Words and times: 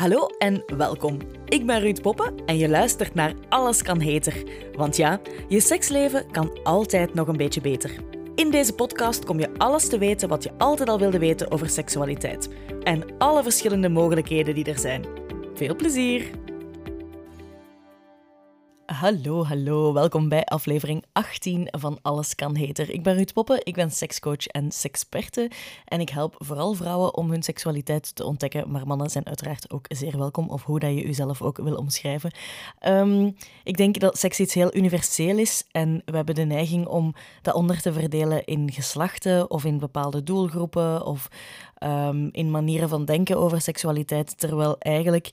Hallo 0.00 0.26
en 0.38 0.62
welkom. 0.76 1.18
Ik 1.44 1.66
ben 1.66 1.80
Ruud 1.80 2.00
Poppen 2.00 2.34
en 2.46 2.56
je 2.58 2.68
luistert 2.68 3.14
naar 3.14 3.34
Alles 3.48 3.82
kan 3.82 4.00
heter. 4.00 4.44
Want 4.72 4.96
ja, 4.96 5.20
je 5.48 5.60
seksleven 5.60 6.30
kan 6.30 6.58
altijd 6.62 7.14
nog 7.14 7.28
een 7.28 7.36
beetje 7.36 7.60
beter. 7.60 7.90
In 8.34 8.50
deze 8.50 8.74
podcast 8.74 9.24
kom 9.24 9.38
je 9.38 9.50
alles 9.56 9.88
te 9.88 9.98
weten 9.98 10.28
wat 10.28 10.42
je 10.42 10.50
altijd 10.58 10.88
al 10.88 10.98
wilde 10.98 11.18
weten 11.18 11.50
over 11.50 11.68
seksualiteit. 11.68 12.48
En 12.82 13.04
alle 13.18 13.42
verschillende 13.42 13.88
mogelijkheden 13.88 14.54
die 14.54 14.64
er 14.64 14.78
zijn. 14.78 15.04
Veel 15.54 15.76
plezier! 15.76 16.30
Hallo, 19.00 19.44
hallo. 19.44 19.92
Welkom 19.92 20.28
bij 20.28 20.44
aflevering 20.44 21.04
18 21.12 21.68
van 21.70 21.98
Alles 22.02 22.34
kan 22.34 22.56
heter. 22.56 22.90
Ik 22.90 23.02
ben 23.02 23.14
Ruud 23.14 23.32
Poppen, 23.32 23.60
ik 23.64 23.74
ben 23.74 23.90
sekscoach 23.90 24.46
en 24.46 24.72
seksperte 24.72 25.50
en 25.84 26.00
ik 26.00 26.08
help 26.08 26.34
vooral 26.38 26.74
vrouwen 26.74 27.14
om 27.16 27.30
hun 27.30 27.42
seksualiteit 27.42 28.14
te 28.14 28.24
ontdekken, 28.24 28.70
maar 28.70 28.86
mannen 28.86 29.10
zijn 29.10 29.26
uiteraard 29.26 29.70
ook 29.70 29.84
zeer 29.88 30.18
welkom, 30.18 30.48
of 30.48 30.64
hoe 30.64 30.78
dat 30.78 30.90
je 30.90 31.06
jezelf 31.06 31.42
ook 31.42 31.56
wil 31.56 31.76
omschrijven. 31.76 32.30
Um, 32.86 33.36
ik 33.64 33.76
denk 33.76 34.00
dat 34.00 34.18
seks 34.18 34.40
iets 34.40 34.54
heel 34.54 34.76
universeel 34.76 35.38
is 35.38 35.64
en 35.70 36.02
we 36.04 36.16
hebben 36.16 36.34
de 36.34 36.44
neiging 36.44 36.86
om 36.86 37.14
dat 37.42 37.54
onder 37.54 37.80
te 37.80 37.92
verdelen 37.92 38.44
in 38.44 38.72
geslachten 38.72 39.50
of 39.50 39.64
in 39.64 39.78
bepaalde 39.78 40.22
doelgroepen 40.22 41.06
of 41.06 41.28
um, 41.84 42.28
in 42.32 42.50
manieren 42.50 42.88
van 42.88 43.04
denken 43.04 43.38
over 43.38 43.60
seksualiteit, 43.60 44.38
terwijl 44.38 44.78
eigenlijk 44.78 45.30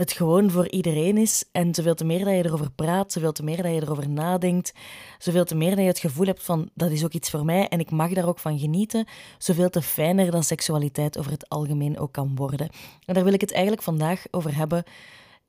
het 0.00 0.12
gewoon 0.12 0.50
voor 0.50 0.68
iedereen 0.68 1.16
is. 1.16 1.44
En 1.52 1.74
zoveel 1.74 1.94
te 1.94 2.04
meer 2.04 2.24
dat 2.24 2.34
je 2.34 2.44
erover 2.44 2.70
praat, 2.70 3.12
zoveel 3.12 3.32
te 3.32 3.42
meer 3.42 3.62
dat 3.62 3.74
je 3.74 3.82
erover 3.82 4.08
nadenkt, 4.08 4.72
zoveel 5.18 5.44
te 5.44 5.54
meer 5.54 5.70
dat 5.70 5.78
je 5.78 5.84
het 5.84 5.98
gevoel 5.98 6.26
hebt 6.26 6.42
van 6.42 6.70
dat 6.74 6.90
is 6.90 7.04
ook 7.04 7.12
iets 7.12 7.30
voor 7.30 7.44
mij 7.44 7.68
en 7.68 7.80
ik 7.80 7.90
mag 7.90 8.12
daar 8.12 8.28
ook 8.28 8.38
van 8.38 8.58
genieten, 8.58 9.06
zoveel 9.38 9.70
te 9.70 9.82
fijner 9.82 10.30
dan 10.30 10.44
seksualiteit 10.44 11.18
over 11.18 11.30
het 11.30 11.48
algemeen 11.48 11.98
ook 11.98 12.12
kan 12.12 12.36
worden. 12.36 12.68
En 13.04 13.14
daar 13.14 13.24
wil 13.24 13.32
ik 13.32 13.40
het 13.40 13.52
eigenlijk 13.52 13.82
vandaag 13.82 14.24
over 14.30 14.56
hebben. 14.56 14.84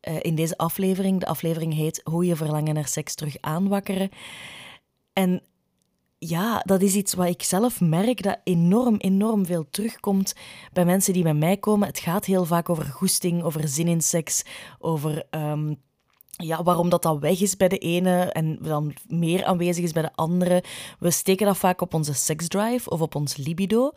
Uh, 0.07 0.15
in 0.21 0.35
deze 0.35 0.57
aflevering. 0.57 1.19
De 1.19 1.25
aflevering 1.25 1.73
heet 1.73 2.01
Hoe 2.03 2.25
je 2.25 2.35
verlangen 2.35 2.73
naar 2.73 2.87
seks 2.87 3.15
terug 3.15 3.35
aanwakkeren. 3.39 4.09
En 5.13 5.41
ja, 6.27 6.61
dat 6.65 6.81
is 6.81 6.95
iets 6.95 7.13
wat 7.13 7.27
ik 7.27 7.43
zelf 7.43 7.81
merk 7.81 8.23
dat 8.23 8.39
enorm, 8.43 8.95
enorm 8.95 9.45
veel 9.45 9.65
terugkomt 9.69 10.33
bij 10.73 10.85
mensen 10.85 11.13
die 11.13 11.23
bij 11.23 11.33
mij 11.33 11.57
komen. 11.57 11.87
Het 11.87 11.99
gaat 11.99 12.25
heel 12.25 12.45
vaak 12.45 12.69
over 12.69 12.85
goesting, 12.85 13.43
over 13.43 13.67
zin 13.67 13.87
in 13.87 14.01
seks, 14.01 14.43
over 14.79 15.23
um, 15.31 15.75
ja, 16.29 16.63
waarom 16.63 16.89
dat, 16.89 17.01
dat 17.01 17.19
weg 17.19 17.41
is 17.41 17.57
bij 17.57 17.67
de 17.67 17.77
ene 17.77 18.19
en 18.31 18.57
dan 18.61 18.93
meer 19.07 19.43
aanwezig 19.43 19.83
is 19.83 19.91
bij 19.91 20.01
de 20.01 20.15
andere. 20.15 20.63
We 20.99 21.11
steken 21.11 21.45
dat 21.45 21.57
vaak 21.57 21.81
op 21.81 21.93
onze 21.93 22.13
seksdrive 22.13 22.89
of 22.89 23.01
op 23.01 23.15
ons 23.15 23.37
libido. 23.37 23.91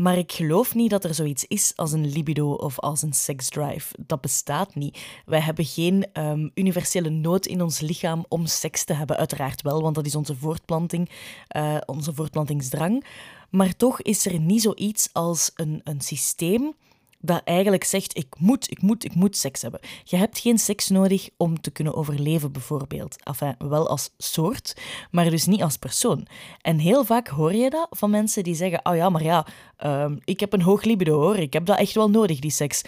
Maar 0.00 0.18
ik 0.18 0.32
geloof 0.32 0.74
niet 0.74 0.90
dat 0.90 1.04
er 1.04 1.14
zoiets 1.14 1.44
is 1.44 1.72
als 1.76 1.92
een 1.92 2.12
libido 2.12 2.52
of 2.52 2.78
als 2.78 3.02
een 3.02 3.12
seksdrive. 3.12 3.94
Dat 4.06 4.20
bestaat 4.20 4.74
niet. 4.74 4.98
Wij 5.26 5.40
hebben 5.40 5.64
geen 5.64 6.06
um, 6.12 6.50
universele 6.54 7.10
nood 7.10 7.46
in 7.46 7.62
ons 7.62 7.80
lichaam 7.80 8.24
om 8.28 8.46
seks 8.46 8.84
te 8.84 8.92
hebben. 8.92 9.16
Uiteraard 9.16 9.62
wel, 9.62 9.82
want 9.82 9.94
dat 9.94 10.06
is 10.06 10.14
onze 10.14 10.36
voortplanting, 10.36 11.10
uh, 11.56 11.76
onze 11.86 12.14
voortplantingsdrang. 12.14 13.04
Maar 13.50 13.76
toch 13.76 14.02
is 14.02 14.26
er 14.26 14.38
niet 14.38 14.62
zoiets 14.62 15.08
als 15.12 15.50
een, 15.54 15.80
een 15.84 16.00
systeem 16.00 16.74
dat 17.20 17.40
eigenlijk 17.44 17.84
zegt: 17.84 18.16
ik 18.16 18.34
moet, 18.38 18.70
ik 18.70 18.82
moet, 18.82 19.04
ik 19.04 19.14
moet 19.14 19.36
seks 19.36 19.62
hebben. 19.62 19.80
Je 20.04 20.16
hebt 20.16 20.38
geen 20.38 20.58
seks 20.58 20.88
nodig 20.88 21.28
om 21.36 21.60
te 21.60 21.70
kunnen 21.70 21.94
overleven, 21.94 22.52
bijvoorbeeld. 22.52 23.16
Enfin, 23.22 23.54
wel 23.58 23.88
als 23.88 24.10
soort, 24.18 24.76
maar 25.10 25.30
dus 25.30 25.46
niet 25.46 25.62
als 25.62 25.76
persoon. 25.76 26.26
En 26.60 26.78
heel 26.78 27.04
vaak 27.04 27.28
hoor 27.28 27.54
je 27.54 27.70
dat 27.70 27.86
van 27.90 28.10
mensen 28.10 28.42
die 28.42 28.54
zeggen: 28.54 28.80
Oh 28.82 28.96
ja, 28.96 29.10
maar 29.10 29.22
ja, 29.22 29.46
uh, 29.84 30.10
ik 30.24 30.40
heb 30.40 30.52
een 30.52 30.62
hoog 30.62 30.82
libido 30.82 31.20
hoor, 31.20 31.36
ik 31.36 31.52
heb 31.52 31.66
dat 31.66 31.78
echt 31.78 31.94
wel 31.94 32.10
nodig, 32.10 32.38
die 32.38 32.50
seks. 32.50 32.82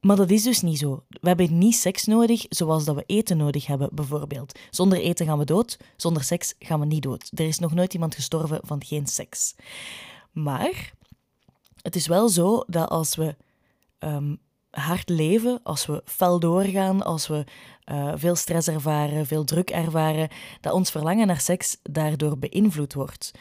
Maar 0.00 0.16
dat 0.16 0.30
is 0.30 0.42
dus 0.42 0.62
niet 0.62 0.78
zo. 0.78 1.02
We 1.08 1.28
hebben 1.28 1.58
niet 1.58 1.74
seks 1.74 2.04
nodig 2.04 2.44
zoals 2.48 2.84
dat 2.84 2.94
we 2.94 3.04
eten 3.06 3.36
nodig 3.36 3.66
hebben, 3.66 3.88
bijvoorbeeld. 3.92 4.58
Zonder 4.70 4.98
eten 4.98 5.26
gaan 5.26 5.38
we 5.38 5.44
dood, 5.44 5.78
zonder 5.96 6.24
seks 6.24 6.54
gaan 6.58 6.80
we 6.80 6.86
niet 6.86 7.02
dood. 7.02 7.30
Er 7.34 7.46
is 7.46 7.58
nog 7.58 7.74
nooit 7.74 7.94
iemand 7.94 8.14
gestorven 8.14 8.60
van 8.62 8.84
geen 8.84 9.06
seks. 9.06 9.54
Maar 10.32 10.92
het 11.82 11.96
is 11.96 12.06
wel 12.06 12.28
zo 12.28 12.64
dat 12.66 12.88
als 12.88 13.16
we 13.16 13.36
um, 14.06 14.38
hard 14.70 15.08
leven, 15.08 15.60
als 15.62 15.86
we 15.86 16.02
fel 16.04 16.40
doorgaan, 16.40 17.02
als 17.02 17.26
we 17.26 17.44
uh, 17.92 18.12
veel 18.14 18.34
stress 18.36 18.68
ervaren, 18.68 19.26
veel 19.26 19.44
druk 19.44 19.70
ervaren, 19.70 20.28
dat 20.60 20.72
ons 20.72 20.90
verlangen 20.90 21.26
naar 21.26 21.40
seks 21.40 21.76
daardoor 21.82 22.38
beïnvloed 22.38 22.94
wordt. 22.94 23.32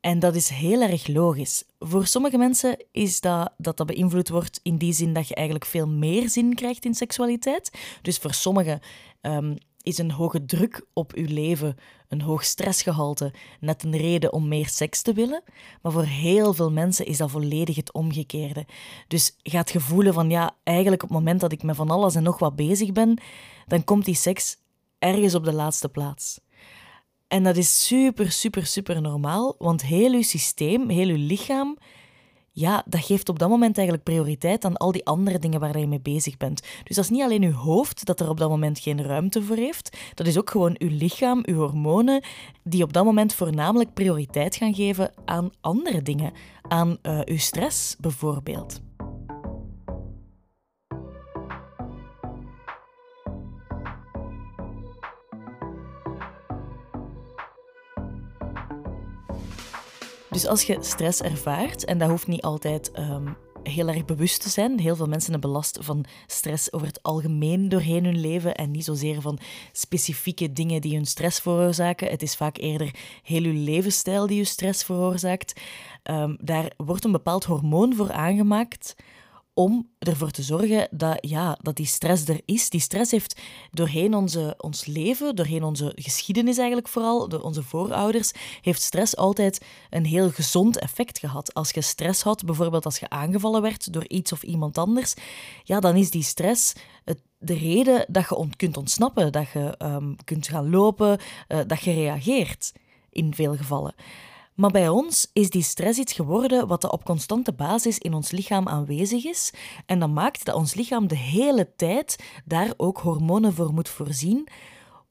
En 0.00 0.18
dat 0.18 0.34
is 0.34 0.48
heel 0.48 0.82
erg 0.82 1.06
logisch. 1.06 1.64
Voor 1.78 2.06
sommige 2.06 2.38
mensen 2.38 2.84
is 2.92 3.20
dat, 3.20 3.52
dat 3.56 3.76
dat 3.76 3.86
beïnvloed 3.86 4.28
wordt 4.28 4.60
in 4.62 4.76
die 4.76 4.92
zin 4.92 5.12
dat 5.12 5.28
je 5.28 5.34
eigenlijk 5.34 5.66
veel 5.66 5.88
meer 5.88 6.28
zin 6.28 6.54
krijgt 6.54 6.84
in 6.84 6.94
seksualiteit. 6.94 7.70
Dus 8.02 8.18
voor 8.18 8.32
sommigen 8.32 8.80
um, 9.20 9.56
is 9.86 9.98
een 9.98 10.10
hoge 10.10 10.44
druk 10.44 10.86
op 10.92 11.12
uw 11.14 11.26
leven, 11.28 11.76
een 12.08 12.20
hoog 12.20 12.44
stressgehalte, 12.44 13.32
net 13.60 13.84
een 13.84 13.96
reden 13.96 14.32
om 14.32 14.48
meer 14.48 14.68
seks 14.68 15.02
te 15.02 15.12
willen. 15.12 15.42
Maar 15.82 15.92
voor 15.92 16.04
heel 16.04 16.54
veel 16.54 16.70
mensen 16.70 17.06
is 17.06 17.16
dat 17.16 17.30
volledig 17.30 17.76
het 17.76 17.92
omgekeerde. 17.92 18.66
Dus 19.08 19.36
gaat 19.42 19.70
gevoelen 19.70 20.14
van 20.14 20.30
ja, 20.30 20.56
eigenlijk 20.62 21.02
op 21.02 21.08
het 21.08 21.18
moment 21.18 21.40
dat 21.40 21.52
ik 21.52 21.62
met 21.62 21.76
van 21.76 21.90
alles 21.90 22.14
en 22.14 22.22
nog 22.22 22.38
wat 22.38 22.56
bezig 22.56 22.92
ben, 22.92 23.20
dan 23.66 23.84
komt 23.84 24.04
die 24.04 24.14
seks 24.14 24.56
ergens 24.98 25.34
op 25.34 25.44
de 25.44 25.52
laatste 25.52 25.88
plaats. 25.88 26.40
En 27.28 27.42
dat 27.42 27.56
is 27.56 27.86
super, 27.86 28.32
super, 28.32 28.66
super 28.66 29.00
normaal, 29.00 29.54
want 29.58 29.82
heel 29.82 30.12
uw 30.12 30.22
systeem, 30.22 30.88
heel 30.88 31.08
uw 31.08 31.26
lichaam 31.26 31.78
ja, 32.58 32.82
dat 32.86 33.04
geeft 33.04 33.28
op 33.28 33.38
dat 33.38 33.48
moment 33.48 33.76
eigenlijk 33.76 34.06
prioriteit 34.06 34.64
aan 34.64 34.76
al 34.76 34.92
die 34.92 35.04
andere 35.06 35.38
dingen 35.38 35.60
waar 35.60 35.78
je 35.78 35.86
mee 35.86 36.00
bezig 36.00 36.36
bent. 36.36 36.62
Dus 36.84 36.96
dat 36.96 37.04
is 37.04 37.10
niet 37.10 37.22
alleen 37.22 37.42
uw 37.42 37.52
hoofd 37.52 38.04
dat 38.04 38.20
er 38.20 38.28
op 38.28 38.38
dat 38.38 38.48
moment 38.48 38.78
geen 38.78 39.02
ruimte 39.02 39.42
voor 39.42 39.56
heeft, 39.56 39.96
dat 40.14 40.26
is 40.26 40.38
ook 40.38 40.50
gewoon 40.50 40.74
uw 40.78 40.88
lichaam, 40.90 41.42
uw 41.42 41.56
hormonen, 41.56 42.24
die 42.62 42.82
op 42.82 42.92
dat 42.92 43.04
moment 43.04 43.34
voornamelijk 43.34 43.94
prioriteit 43.94 44.56
gaan 44.56 44.74
geven 44.74 45.12
aan 45.24 45.50
andere 45.60 46.02
dingen, 46.02 46.32
aan 46.68 46.96
uh, 47.02 47.20
uw 47.24 47.38
stress 47.38 47.96
bijvoorbeeld. 47.98 48.80
Dus 60.36 60.46
als 60.46 60.62
je 60.62 60.76
stress 60.80 61.20
ervaart, 61.20 61.84
en 61.84 61.98
dat 61.98 62.10
hoeft 62.10 62.26
niet 62.26 62.42
altijd 62.42 62.90
um, 62.98 63.36
heel 63.62 63.88
erg 63.88 64.04
bewust 64.04 64.42
te 64.42 64.48
zijn. 64.48 64.80
Heel 64.80 64.96
veel 64.96 65.06
mensen 65.06 65.32
hebben 65.32 65.50
last 65.50 65.78
van 65.80 66.04
stress 66.26 66.72
over 66.72 66.86
het 66.86 67.02
algemeen 67.02 67.68
doorheen 67.68 68.04
hun 68.04 68.20
leven 68.20 68.54
en 68.54 68.70
niet 68.70 68.84
zozeer 68.84 69.20
van 69.20 69.38
specifieke 69.72 70.52
dingen 70.52 70.80
die 70.80 70.94
hun 70.94 71.06
stress 71.06 71.40
veroorzaken. 71.40 72.08
Het 72.08 72.22
is 72.22 72.36
vaak 72.36 72.56
eerder 72.56 72.94
heel 73.22 73.42
uw 73.42 73.64
levensstijl 73.64 74.26
die 74.26 74.36
je 74.36 74.44
stress 74.44 74.84
veroorzaakt. 74.84 75.60
Um, 76.10 76.36
daar 76.40 76.72
wordt 76.76 77.04
een 77.04 77.12
bepaald 77.12 77.44
hormoon 77.44 77.94
voor 77.94 78.12
aangemaakt 78.12 78.96
om 79.58 79.88
ervoor 79.98 80.30
te 80.30 80.42
zorgen 80.42 80.88
dat, 80.90 81.18
ja, 81.20 81.58
dat 81.62 81.76
die 81.76 81.86
stress 81.86 82.28
er 82.28 82.40
is. 82.44 82.70
Die 82.70 82.80
stress 82.80 83.10
heeft 83.10 83.40
doorheen 83.70 84.14
onze, 84.14 84.54
ons 84.58 84.86
leven, 84.86 85.36
doorheen 85.36 85.62
onze 85.62 85.92
geschiedenis 85.94 86.56
eigenlijk 86.56 86.88
vooral, 86.88 87.28
door 87.28 87.40
onze 87.40 87.62
voorouders, 87.62 88.32
heeft 88.60 88.82
stress 88.82 89.16
altijd 89.16 89.64
een 89.90 90.04
heel 90.04 90.30
gezond 90.30 90.78
effect 90.78 91.18
gehad. 91.18 91.54
Als 91.54 91.70
je 91.70 91.80
stress 91.80 92.22
had, 92.22 92.44
bijvoorbeeld 92.44 92.84
als 92.84 92.98
je 92.98 93.08
aangevallen 93.08 93.62
werd 93.62 93.92
door 93.92 94.08
iets 94.08 94.32
of 94.32 94.42
iemand 94.42 94.78
anders, 94.78 95.14
ja, 95.62 95.80
dan 95.80 95.96
is 95.96 96.10
die 96.10 96.22
stress 96.22 96.72
het, 97.04 97.20
de 97.38 97.54
reden 97.54 98.04
dat 98.08 98.28
je 98.28 98.48
kunt 98.56 98.76
ontsnappen, 98.76 99.32
dat 99.32 99.50
je 99.52 99.74
um, 99.82 100.16
kunt 100.24 100.48
gaan 100.48 100.70
lopen, 100.70 101.20
uh, 101.48 101.58
dat 101.66 101.80
je 101.80 101.92
reageert 101.92 102.72
in 103.10 103.34
veel 103.34 103.56
gevallen. 103.56 103.94
Maar 104.56 104.70
bij 104.70 104.88
ons 104.88 105.30
is 105.32 105.50
die 105.50 105.62
stress 105.62 105.98
iets 105.98 106.12
geworden 106.12 106.66
wat 106.66 106.90
op 106.90 107.04
constante 107.04 107.52
basis 107.52 107.98
in 107.98 108.14
ons 108.14 108.30
lichaam 108.30 108.68
aanwezig 108.68 109.24
is. 109.24 109.52
En 109.86 109.98
dat 109.98 110.10
maakt 110.10 110.44
dat 110.44 110.54
ons 110.54 110.74
lichaam 110.74 111.08
de 111.08 111.16
hele 111.16 111.74
tijd 111.76 112.16
daar 112.44 112.72
ook 112.76 112.98
hormonen 112.98 113.54
voor 113.54 113.72
moet 113.72 113.88
voorzien 113.88 114.48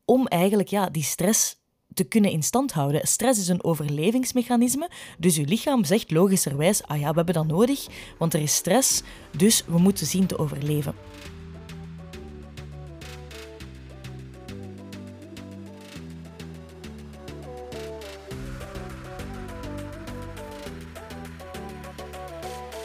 om 0.06 0.27
eigenlijk 0.27 0.69
ja, 0.69 0.89
die 0.89 1.03
stress 1.03 1.63
te 1.94 2.03
kunnen 2.03 2.31
in 2.31 2.44
stand 2.44 2.71
houden. 2.71 3.07
Stress 3.07 3.39
is 3.39 3.47
een 3.47 3.63
overlevingsmechanisme, 3.63 4.89
dus 5.19 5.38
uw 5.38 5.45
lichaam 5.45 5.83
zegt 5.83 6.12
logischerwijs: 6.12 6.83
ah 6.83 7.00
ja, 7.00 7.09
we 7.09 7.15
hebben 7.15 7.33
dat 7.33 7.48
nodig, 7.48 7.88
want 8.18 8.33
er 8.33 8.41
is 8.41 8.56
stress, 8.56 9.01
dus 9.38 9.63
we 9.65 9.77
moeten 9.77 10.06
zien 10.06 10.25
te 10.25 10.38
overleven. 10.38 10.95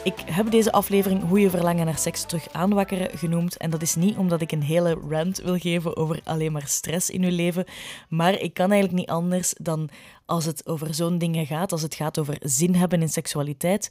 Ik 0.03 0.19
heb 0.25 0.51
deze 0.51 0.71
aflevering 0.71 1.27
Hoe 1.27 1.39
je 1.39 1.49
verlangen 1.49 1.85
naar 1.85 1.97
seks 1.97 2.25
terug 2.25 2.47
aanwakkeren 2.51 3.17
genoemd. 3.17 3.57
En 3.57 3.69
dat 3.69 3.81
is 3.81 3.95
niet 3.95 4.17
omdat 4.17 4.41
ik 4.41 4.51
een 4.51 4.63
hele 4.63 4.97
rant 5.09 5.37
wil 5.37 5.57
geven 5.57 5.97
over 5.97 6.19
alleen 6.23 6.51
maar 6.51 6.67
stress 6.67 7.09
in 7.09 7.23
uw 7.23 7.35
leven. 7.35 7.65
Maar 8.09 8.33
ik 8.33 8.53
kan 8.53 8.71
eigenlijk 8.71 8.99
niet 8.99 9.09
anders 9.09 9.53
dan 9.57 9.89
als 10.25 10.45
het 10.45 10.67
over 10.67 10.93
zo'n 10.93 11.17
dingen 11.17 11.45
gaat, 11.45 11.71
als 11.71 11.81
het 11.81 11.95
gaat 11.95 12.19
over 12.19 12.37
zin 12.39 12.75
hebben 12.75 13.01
in 13.01 13.09
seksualiteit, 13.09 13.89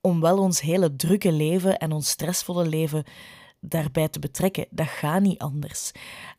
om 0.00 0.20
wel 0.20 0.38
ons 0.38 0.60
hele 0.60 0.96
drukke 0.96 1.32
leven 1.32 1.78
en 1.78 1.92
ons 1.92 2.08
stressvolle 2.08 2.66
leven 2.66 3.04
daarbij 3.64 4.08
te 4.08 4.18
betrekken. 4.18 4.66
Dat 4.70 4.88
gaat 4.88 5.20
niet 5.20 5.38
anders. 5.38 5.92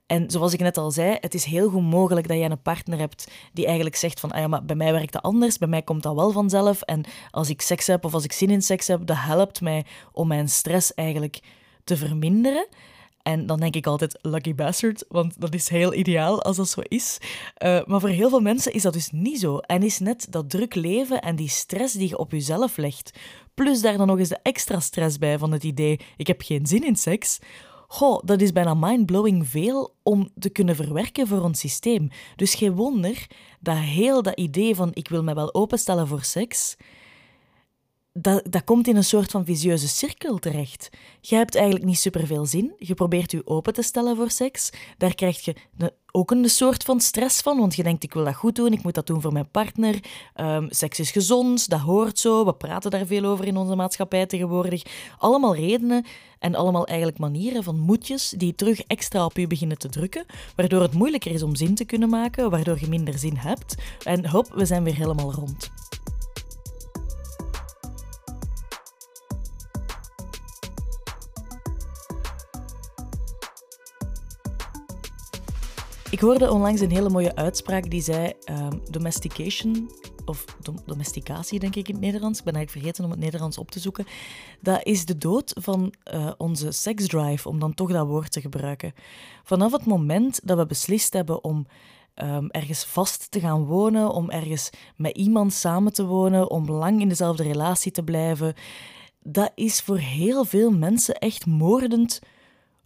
En 0.06 0.32
zoals 0.32 0.54
ik 0.54 0.60
net 0.60 0.78
al 0.78 0.92
zei, 0.92 1.18
het 1.20 1.34
is 1.34 1.44
heel 1.46 1.70
goed 1.70 1.82
mogelijk 1.82 2.28
dat 2.28 2.38
je 2.38 2.44
een 2.44 2.62
partner 2.62 3.00
hebt 3.00 3.32
die 3.54 3.66
eigenlijk 3.66 3.96
zegt 3.96 4.20
van, 4.20 4.32
ah 4.32 4.40
ja, 4.40 4.48
maar 4.48 4.66
bij 4.66 4.76
mij 4.76 4.92
werkt 4.92 5.14
dat 5.14 5.22
anders, 5.22 5.58
bij 5.58 5.68
mij 5.68 5.82
komt 5.82 6.04
dat 6.04 6.16
wel 6.16 6.32
vanzelf. 6.32 6.82
En 6.82 7.04
als 7.32 7.50
ik 7.50 7.62
seks 7.62 7.88
heb 7.88 8.06
of 8.06 8.14
als 8.14 8.24
ik 8.24 8.32
zin 8.32 8.50
in 8.50 8.62
seks 8.62 8.88
heb, 8.88 9.06
dat 9.06 9.18
helpt 9.20 9.62
mij 9.62 9.86
om 10.12 10.28
mijn 10.28 10.50
stress 10.50 10.94
eigenlijk 10.94 11.40
te 11.84 11.98
verminderen. 11.98 12.68
En 13.24 13.46
dan 13.46 13.60
denk 13.60 13.76
ik 13.76 13.86
altijd 13.86 14.18
lucky 14.22 14.56
bastard, 14.56 15.06
want 15.08 15.42
dat 15.42 15.54
is 15.54 15.70
heel 15.70 15.94
ideaal 15.94 16.42
als 16.42 16.58
dat 16.58 16.70
zo 16.70 16.82
is. 16.82 17.18
Uh, 17.64 17.84
maar 17.86 18.00
voor 18.00 18.10
heel 18.10 18.30
veel 18.30 18.40
mensen 18.40 18.74
is 18.74 18.82
dat 18.82 18.94
dus 18.94 19.12
niet 19.12 19.40
zo. 19.40 19.58
En 19.58 19.84
is 19.84 20.00
net 20.00 20.28
dat 20.30 20.50
druk 20.50 20.76
leven 20.76 21.22
en 21.22 21.36
die 21.36 21.50
stress 21.50 21.94
die 21.94 22.10
je 22.10 22.18
op 22.18 22.32
jezelf 22.32 22.78
legt, 22.78 23.20
plus 23.54 23.82
daar 23.82 23.98
dan 23.98 24.08
nog 24.08 24.20
eens 24.20 24.30
de 24.30 24.40
extra 24.44 24.80
stress 24.80 25.18
bij 25.18 25.38
van 25.38 25.52
het 25.52 25.64
idee: 25.64 26.00
ik 26.18 26.28
heb 26.28 26.42
geen 26.42 26.66
zin 26.66 26.84
in 26.84 26.96
seks. 26.96 27.40
Goh, 27.88 28.22
dat 28.26 28.42
is 28.42 28.52
bijna 28.52 28.74
mindblowing 28.74 29.48
veel 29.48 29.96
om 30.04 30.30
te 30.40 30.50
kunnen 30.50 30.76
verwerken 30.76 31.28
voor 31.28 31.42
ons 31.42 31.60
systeem. 31.60 32.10
Dus 32.36 32.56
geen 32.56 32.76
wonder 32.76 33.28
dat 33.60 33.78
heel 33.78 34.22
dat 34.22 34.40
idee 34.40 34.76
van 34.76 34.90
ik 34.94 35.08
wil 35.10 35.24
me 35.24 35.34
wel 35.34 35.54
openstellen 35.54 36.08
voor 36.08 36.24
seks, 36.24 36.76
dat, 38.14 38.44
dat 38.50 38.64
komt 38.64 38.88
in 38.88 38.96
een 38.96 39.04
soort 39.04 39.32
van 39.32 39.46
visieuze 39.46 39.88
cirkel 39.88 40.38
terecht. 40.38 40.90
Je 41.22 41.36
hebt 41.36 41.56
eigenlijk 41.56 41.86
niet 41.86 42.00
superveel 42.00 42.46
zin. 42.46 42.74
Je 42.78 42.94
probeert 42.94 43.32
je 43.32 43.48
open 43.48 43.74
te 43.74 43.82
stellen 43.82 44.16
voor 44.16 44.30
seks. 44.30 44.70
Daar 44.98 45.16
krijg 45.16 45.46
je 45.46 45.56
ook 46.12 46.32
een 46.32 46.50
soort 46.50 46.84
van 46.84 47.00
stress 47.00 47.42
van, 47.42 47.58
want 47.58 47.76
je 47.76 47.84
denkt, 47.84 48.04
ik 48.04 48.14
wil 48.14 48.24
dat 48.24 48.36
goed 48.36 48.56
doen, 48.56 48.74
ik 48.74 48.84
moet 48.84 48.94
dat 48.94 49.08
doen 49.08 49.22
voor 49.22 49.34
mijn 49.34 49.50
partner. 49.52 50.00
Um, 50.36 50.68
seks 50.70 51.00
is 51.00 51.12
gezond, 51.12 51.70
dat 51.70 51.80
hoort 51.80 52.20
zo. 52.20 52.46
We 52.46 52.54
praten 52.54 52.92
daar 52.92 53.06
veel 53.06 53.26
over 53.26 53.46
in 53.46 53.58
onze 53.58 53.76
maatschappij 53.76 54.26
tegenwoordig. 54.26 54.84
Allemaal 55.18 55.56
redenen 55.56 56.06
en 56.40 56.56
allemaal 56.56 56.88
eigenlijk 56.88 57.18
manieren 57.18 57.64
van 57.64 57.80
moedjes 57.80 58.34
die 58.38 58.56
terug 58.56 58.80
extra 58.82 59.26
op 59.26 59.38
je 59.38 59.48
beginnen 59.48 59.78
te 59.78 59.90
drukken, 59.90 60.26
waardoor 60.56 60.82
het 60.82 60.94
moeilijker 60.94 61.32
is 61.32 61.44
om 61.44 61.56
zin 61.56 61.76
te 61.76 61.86
kunnen 61.86 62.10
maken, 62.10 62.50
waardoor 62.50 62.80
je 62.80 62.88
minder 62.88 63.18
zin 63.18 63.36
hebt. 63.36 63.76
En 64.04 64.30
hop, 64.30 64.54
we 64.54 64.66
zijn 64.66 64.84
weer 64.84 64.96
helemaal 64.96 65.34
rond. 65.34 65.73
Hoorde 76.24 76.52
onlangs 76.52 76.82
een 76.82 76.92
hele 76.92 77.10
mooie 77.10 77.36
uitspraak 77.36 77.90
die 77.90 78.02
zei: 78.02 78.34
um, 78.50 78.82
domestication, 78.92 79.92
of 80.26 80.46
domesticatie 80.86 81.60
denk 81.60 81.76
ik 81.76 81.88
in 81.88 81.94
het 81.94 82.04
Nederlands, 82.04 82.40
ik 82.40 82.46
ben 82.46 82.54
eigenlijk 82.54 82.86
vergeten 82.86 83.06
om 83.06 83.12
het 83.12 83.26
Nederlands 83.26 83.58
op 83.58 83.72
te 83.72 83.80
zoeken, 83.80 84.06
dat 84.62 84.80
is 84.84 85.06
de 85.06 85.18
dood 85.18 85.54
van 85.60 85.94
uh, 86.14 86.32
onze 86.38 86.72
seksdrive, 86.72 87.50
om 87.50 87.60
dan 87.60 87.74
toch 87.74 87.92
dat 87.92 88.08
woord 88.08 88.32
te 88.32 88.42
gebruiken. 88.42 88.94
Vanaf 89.44 89.72
het 89.72 89.86
moment 89.86 90.40
dat 90.44 90.58
we 90.58 90.66
beslist 90.66 91.14
hebben 91.14 91.44
om 91.44 91.68
um, 92.16 92.50
ergens 92.50 92.86
vast 92.86 93.32
te 93.32 93.40
gaan 93.40 93.66
wonen, 93.66 94.10
om 94.10 94.30
ergens 94.30 94.70
met 94.96 95.18
iemand 95.18 95.54
samen 95.54 95.94
te 95.94 96.06
wonen, 96.06 96.50
om 96.50 96.72
lang 96.72 97.02
in 97.02 97.10
dezelfde 97.10 97.44
relatie 97.44 97.92
te 97.92 98.04
blijven, 98.04 98.54
dat 99.24 99.52
is 99.56 99.82
voor 99.82 99.98
heel 99.98 100.46
veel 100.46 100.72
mensen 100.72 101.16
echt 101.16 101.46
moordend 101.46 102.20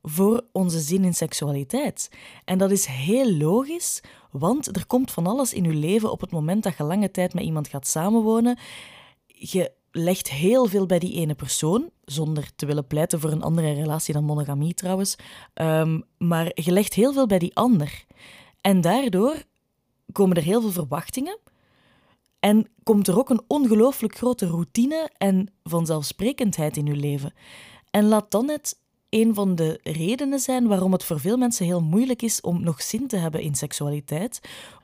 voor 0.10 0.44
onze 0.52 0.80
zin 0.80 1.04
in 1.04 1.14
seksualiteit. 1.14 2.10
En 2.46 2.58
dat 2.58 2.72
is 2.72 2.86
heel 2.86 3.32
logisch, 3.32 4.02
want 4.32 4.76
er 4.76 4.86
komt 4.86 5.12
van 5.12 5.28
alles 5.28 5.54
in 5.54 5.64
je 5.64 5.74
leven 5.74 6.12
op 6.12 6.22
het 6.22 6.32
moment 6.32 6.64
dat 6.64 6.78
je 6.78 6.84
lange 6.84 7.12
tijd 7.12 7.34
met 7.34 7.44
iemand 7.44 7.68
gaat 7.68 7.88
samenwonen. 7.88 8.58
Je 9.26 9.72
legt 9.92 10.30
heel 10.30 10.66
veel 10.66 10.86
bij 10.86 11.00
die 11.00 11.14
ene 11.14 11.36
persoon, 11.36 11.90
zonder 12.06 12.56
te 12.56 12.66
willen 12.66 12.88
pleiten 12.88 13.20
voor 13.20 13.32
een 13.32 13.42
andere 13.42 13.74
relatie 13.74 14.14
dan 14.14 14.24
monogamie 14.24 14.74
trouwens. 14.74 15.16
Um, 15.54 16.04
maar 16.18 16.52
je 16.54 16.72
legt 16.72 16.94
heel 16.94 17.14
veel 17.14 17.28
bij 17.28 17.40
die 17.40 17.56
ander. 17.56 18.06
En 18.62 18.82
daardoor 18.82 19.44
komen 20.12 20.38
er 20.38 20.44
heel 20.44 20.62
veel 20.62 20.72
verwachtingen. 20.72 21.40
En 22.40 22.68
komt 22.84 23.08
er 23.08 23.18
ook 23.18 23.30
een 23.30 23.44
ongelooflijk 23.48 24.18
grote 24.18 24.48
routine 24.48 25.10
en 25.18 25.54
vanzelfsprekendheid 25.64 26.78
in 26.78 26.86
je 26.86 26.96
leven. 26.96 27.34
En 27.92 28.06
laat 28.06 28.32
dan 28.32 28.50
het 28.50 28.80
een 29.10 29.34
van 29.34 29.56
de 29.56 29.80
redenen 29.84 30.40
zijn 30.40 30.68
waarom 30.68 30.92
het 30.92 31.04
voor 31.04 31.20
veel 31.20 31.38
mensen 31.38 31.66
heel 31.66 31.82
moeilijk 31.82 32.22
is 32.22 32.42
om 32.42 32.64
nog 32.64 32.82
zin 32.82 33.08
te 33.08 33.18
hebben 33.18 33.42
in 33.42 33.56
seksualiteit. 33.56 34.40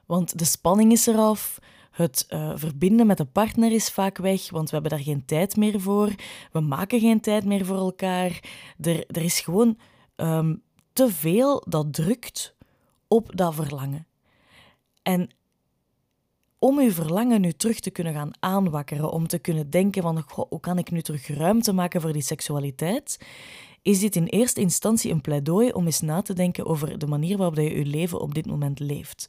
Want 0.05 0.39
de 0.39 0.45
spanning 0.45 0.91
is 0.91 1.07
eraf, 1.07 1.59
het 1.91 2.25
uh, 2.29 2.51
verbinden 2.55 3.07
met 3.07 3.19
een 3.19 3.31
partner 3.31 3.71
is 3.71 3.89
vaak 3.89 4.17
weg, 4.17 4.49
want 4.49 4.69
we 4.69 4.73
hebben 4.73 4.91
daar 4.91 5.05
geen 5.05 5.25
tijd 5.25 5.55
meer 5.55 5.81
voor. 5.81 6.11
We 6.51 6.59
maken 6.59 6.99
geen 6.99 7.19
tijd 7.21 7.45
meer 7.45 7.65
voor 7.65 7.77
elkaar. 7.77 8.43
Er, 8.79 9.05
er 9.07 9.23
is 9.23 9.39
gewoon 9.39 9.77
um, 10.15 10.61
te 10.93 11.09
veel 11.11 11.65
dat 11.67 11.93
drukt 11.93 12.55
op 13.07 13.35
dat 13.35 13.55
verlangen. 13.55 14.07
En 15.01 15.29
om 16.59 16.79
uw 16.79 16.91
verlangen 16.91 17.41
nu 17.41 17.51
terug 17.51 17.79
te 17.79 17.91
kunnen 17.91 18.13
gaan 18.13 18.31
aanwakkeren, 18.39 19.11
om 19.11 19.27
te 19.27 19.39
kunnen 19.39 19.69
denken 19.69 20.01
van 20.01 20.25
hoe 20.49 20.59
kan 20.59 20.77
ik 20.77 20.91
nu 20.91 21.01
terug 21.01 21.27
ruimte 21.27 21.73
maken 21.73 22.01
voor 22.01 22.13
die 22.13 22.21
seksualiteit, 22.21 23.17
is 23.83 23.99
dit 23.99 24.15
in 24.15 24.25
eerste 24.25 24.61
instantie 24.61 25.11
een 25.11 25.21
pleidooi 25.21 25.71
om 25.71 25.85
eens 25.85 26.01
na 26.01 26.21
te 26.21 26.33
denken 26.33 26.65
over 26.65 26.97
de 26.97 27.07
manier 27.07 27.37
waarop 27.37 27.55
je 27.55 27.77
je 27.77 27.85
leven 27.85 28.19
op 28.19 28.33
dit 28.33 28.45
moment 28.45 28.79
leeft. 28.79 29.27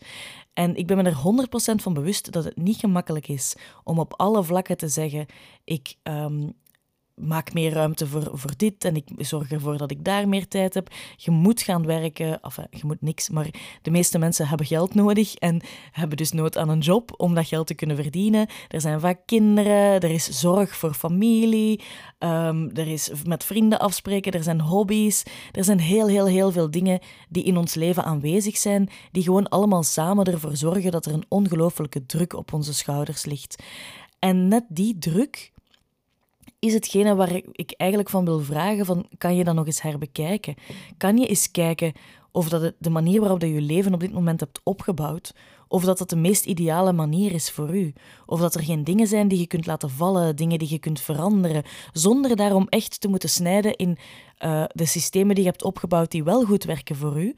En 0.53 0.77
ik 0.77 0.87
ben 0.87 0.97
me 0.97 1.03
er 1.03 1.77
100% 1.79 1.83
van 1.83 1.95
bewust 1.95 2.33
dat 2.33 2.45
het 2.45 2.57
niet 2.57 2.77
gemakkelijk 2.77 3.29
is 3.29 3.57
om 3.85 3.99
op 3.99 4.15
alle 4.17 4.45
vlakken 4.45 4.77
te 4.77 4.89
zeggen: 4.89 5.27
ik 5.65 5.97
um, 6.03 6.53
maak 7.15 7.53
meer 7.53 7.73
ruimte 7.73 8.07
voor, 8.07 8.31
voor 8.33 8.53
dit 8.57 8.85
en 8.85 8.97
ik 8.97 9.09
zorg 9.17 9.51
ervoor 9.51 9.77
dat 9.77 9.91
ik 9.91 10.05
daar 10.05 10.29
meer 10.29 10.49
tijd 10.49 10.75
heb. 10.75 10.89
Je 11.17 11.31
moet 11.31 11.63
gaan 11.63 11.87
werken, 11.87 12.39
of 12.43 12.57
je 12.71 12.87
moet 12.87 13.03
niks, 13.03 13.29
maar 13.29 13.49
de 13.83 13.91
meeste 13.91 14.19
mensen 14.19 14.49
hebben 14.49 14.67
geld 14.67 14.95
nodig 14.95 15.35
en 15.35 15.63
hebben 15.93 16.17
dus 16.17 16.33
nood 16.33 16.57
aan 16.57 16.69
een 16.69 16.79
job 16.79 17.15
om 17.17 17.35
dat 17.35 17.47
geld 17.47 17.67
te 17.67 17.75
kunnen 17.75 17.97
verdienen. 17.97 18.47
Er 18.69 18.81
zijn 18.81 19.01
vaak 19.01 19.21
kinderen, 19.27 20.01
er 20.01 20.11
is 20.11 20.41
zorg 20.41 20.77
voor 20.77 20.95
familie, 20.95 21.81
um, 22.19 22.71
er 22.75 22.89
is 22.89 23.11
met 23.27 23.45
vrienden 23.45 23.79
afspreken, 23.79 24.33
er 24.33 24.43
zijn 24.43 24.61
hobby's. 24.61 25.23
Er 25.53 25.65
zijn 25.65 25.81
heel, 25.81 26.07
heel, 26.07 26.27
heel 26.27 26.53
veel 26.53 26.71
dingen 26.71 27.01
die 27.29 27.45
in 27.45 27.57
ons 27.57 27.75
leven 27.75 28.05
aanwezig 28.05 28.57
zijn, 28.57 28.89
die 29.13 29.23
gewoon 29.23 29.49
allemaal 29.49 29.83
samen 29.83 30.25
ervoor 30.25 30.57
zorgen 30.57 30.91
dat 30.91 31.07
er 31.07 31.13
een 31.13 31.25
ongelooflijke 31.29 32.07
druk 32.07 32.33
op 32.33 32.53
onze 32.53 32.75
schouders 32.75 33.25
ligt. 33.25 33.63
En 34.19 34.49
net 34.49 34.65
die 34.69 34.99
druk 34.99 35.53
is 36.65 36.75
hetgene 36.75 37.15
waar 37.15 37.41
ik 37.53 37.75
eigenlijk 37.77 38.11
van 38.11 38.25
wil 38.25 38.41
vragen: 38.41 38.87
van, 38.87 39.07
kan 39.19 39.37
je 39.37 39.45
dat 39.45 39.55
nog 39.55 39.67
eens 39.67 39.83
herbekijken? 39.83 40.55
Kan 40.97 41.17
je 41.17 41.27
eens 41.27 41.51
kijken 41.51 41.93
of 42.31 42.49
dat 42.49 42.73
de 42.79 42.91
manier 42.91 43.21
waarop 43.21 43.41
je 43.41 43.53
je 43.53 43.61
leven 43.61 43.95
op 43.95 44.01
dit 44.01 44.13
moment 44.13 44.41
hebt 44.41 44.61
opgebouwd, 44.63 45.35
of 45.69 45.85
dat 45.85 45.99
dat 45.99 46.11
de 46.11 46.17
meest 46.17 46.45
ideale 46.45 46.93
manier 46.93 47.33
is 47.33 47.51
voor 47.51 47.77
u, 47.77 47.93
of 48.27 48.41
dat 48.41 48.55
er 48.55 48.63
geen 48.63 48.85
dingen 48.85 49.07
zijn 49.07 49.29
die 49.29 49.39
je 49.39 49.47
kunt 49.47 49.67
laten 49.67 49.91
vallen, 49.91 50.37
dingen 50.37 50.59
die 50.59 50.71
je 50.71 50.79
kunt 50.79 51.01
veranderen, 51.01 51.63
zonder 51.93 52.37
daarom 52.37 52.67
echt 52.69 53.01
te 53.01 53.09
moeten 53.09 53.29
snijden 53.29 53.77
in 53.77 53.97
uh, 54.45 54.65
de 54.69 54.87
systemen 54.87 55.35
die 55.35 55.45
je 55.45 55.51
hebt 55.51 55.65
opgebouwd 55.65 56.11
die 56.11 56.25
wel 56.25 56.45
goed 56.45 56.65
werken 56.65 56.97
voor 56.97 57.23
u. 57.23 57.35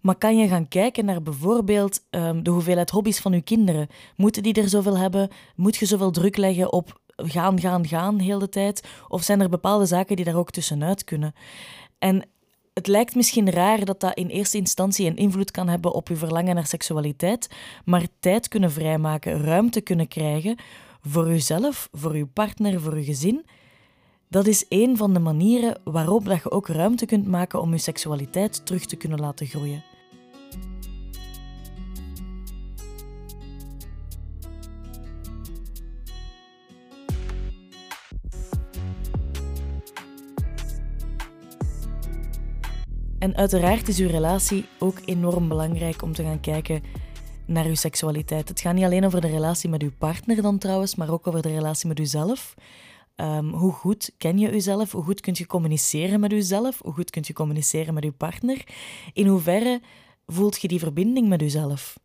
Maar 0.00 0.16
kan 0.16 0.38
je 0.38 0.48
gaan 0.48 0.68
kijken 0.68 1.04
naar 1.04 1.22
bijvoorbeeld 1.22 2.04
um, 2.10 2.42
de 2.42 2.50
hoeveelheid 2.50 2.90
hobby's 2.90 3.20
van 3.20 3.32
uw 3.32 3.42
kinderen? 3.42 3.88
Moeten 4.16 4.42
die 4.42 4.54
er 4.54 4.68
zoveel 4.68 4.98
hebben? 4.98 5.28
Moet 5.56 5.76
je 5.76 5.86
zoveel 5.86 6.10
druk 6.10 6.36
leggen 6.36 6.72
op 6.72 7.00
gaan, 7.16 7.60
gaan, 7.60 7.86
gaan 7.86 8.18
heel 8.18 8.38
de 8.38 8.48
tijd? 8.48 8.88
Of 9.08 9.22
zijn 9.22 9.40
er 9.40 9.48
bepaalde 9.48 9.86
zaken 9.86 10.16
die 10.16 10.24
daar 10.24 10.36
ook 10.36 10.50
tussenuit 10.50 11.04
kunnen? 11.04 11.34
En 11.98 12.28
het 12.74 12.86
lijkt 12.86 13.14
misschien 13.14 13.50
raar 13.50 13.84
dat 13.84 14.00
dat 14.00 14.16
in 14.16 14.28
eerste 14.28 14.56
instantie 14.56 15.06
een 15.06 15.16
invloed 15.16 15.50
kan 15.50 15.68
hebben 15.68 15.92
op 15.92 16.08
je 16.08 16.16
verlangen 16.16 16.54
naar 16.54 16.66
seksualiteit, 16.66 17.48
maar 17.84 18.06
tijd 18.20 18.48
kunnen 18.48 18.72
vrijmaken, 18.72 19.42
ruimte 19.42 19.80
kunnen 19.80 20.08
krijgen 20.08 20.56
voor 21.00 21.28
jezelf, 21.28 21.88
voor 21.92 22.16
je 22.16 22.26
partner, 22.26 22.80
voor 22.80 22.98
je 22.98 23.04
gezin, 23.04 23.44
dat 24.28 24.46
is 24.46 24.64
een 24.68 24.96
van 24.96 25.12
de 25.12 25.20
manieren 25.20 25.80
waarop 25.84 26.24
dat 26.24 26.42
je 26.42 26.50
ook 26.50 26.68
ruimte 26.68 27.06
kunt 27.06 27.26
maken 27.26 27.60
om 27.60 27.72
je 27.72 27.78
seksualiteit 27.78 28.66
terug 28.66 28.86
te 28.86 28.96
kunnen 28.96 29.20
laten 29.20 29.46
groeien. 29.46 29.93
En 43.24 43.36
uiteraard 43.36 43.88
is 43.88 43.98
uw 43.98 44.08
relatie 44.08 44.64
ook 44.78 44.98
enorm 45.04 45.48
belangrijk 45.48 46.02
om 46.02 46.12
te 46.12 46.22
gaan 46.22 46.40
kijken 46.40 46.82
naar 47.46 47.64
uw 47.64 47.74
seksualiteit. 47.74 48.48
Het 48.48 48.60
gaat 48.60 48.74
niet 48.74 48.84
alleen 48.84 49.04
over 49.04 49.20
de 49.20 49.28
relatie 49.28 49.70
met 49.70 49.82
uw 49.82 49.90
partner 49.98 50.42
dan 50.42 50.58
trouwens, 50.58 50.94
maar 50.94 51.10
ook 51.10 51.26
over 51.26 51.42
de 51.42 51.48
relatie 51.48 51.88
met 51.88 51.98
uzelf. 51.98 52.54
Um, 53.16 53.50
hoe 53.50 53.72
goed 53.72 54.10
ken 54.18 54.38
je 54.38 54.52
uzelf? 54.52 54.92
Hoe 54.92 55.02
goed 55.02 55.20
kunt 55.20 55.38
je 55.38 55.46
communiceren 55.46 56.20
met 56.20 56.32
uzelf? 56.32 56.78
Hoe 56.82 56.92
goed 56.92 57.10
kunt 57.10 57.26
je 57.26 57.32
communiceren 57.32 57.94
met 57.94 58.04
uw 58.04 58.12
partner? 58.12 58.64
In 59.12 59.26
hoeverre 59.26 59.80
voelt 60.26 60.60
je 60.60 60.68
die 60.68 60.78
verbinding 60.78 61.28
met 61.28 61.42
uzelf? 61.42 61.96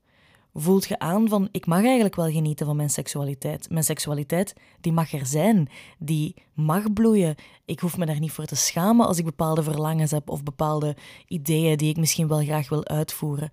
Voelt 0.53 0.87
je 0.87 0.99
aan 0.99 1.27
van 1.27 1.49
ik 1.51 1.65
mag 1.65 1.83
eigenlijk 1.83 2.15
wel 2.15 2.31
genieten 2.31 2.65
van 2.65 2.75
mijn 2.75 2.89
seksualiteit. 2.89 3.69
Mijn 3.69 3.83
seksualiteit 3.83 4.53
die 4.81 4.91
mag 4.91 5.13
er 5.13 5.25
zijn, 5.25 5.69
die 5.97 6.35
mag 6.53 6.93
bloeien. 6.93 7.35
Ik 7.65 7.79
hoef 7.79 7.97
me 7.97 8.05
daar 8.05 8.19
niet 8.19 8.31
voor 8.31 8.45
te 8.45 8.55
schamen 8.55 9.07
als 9.07 9.17
ik 9.17 9.25
bepaalde 9.25 9.63
verlangens 9.63 10.11
heb 10.11 10.29
of 10.29 10.43
bepaalde 10.43 10.95
ideeën 11.27 11.77
die 11.77 11.89
ik 11.89 11.97
misschien 11.97 12.27
wel 12.27 12.43
graag 12.43 12.69
wil 12.69 12.85
uitvoeren. 12.85 13.51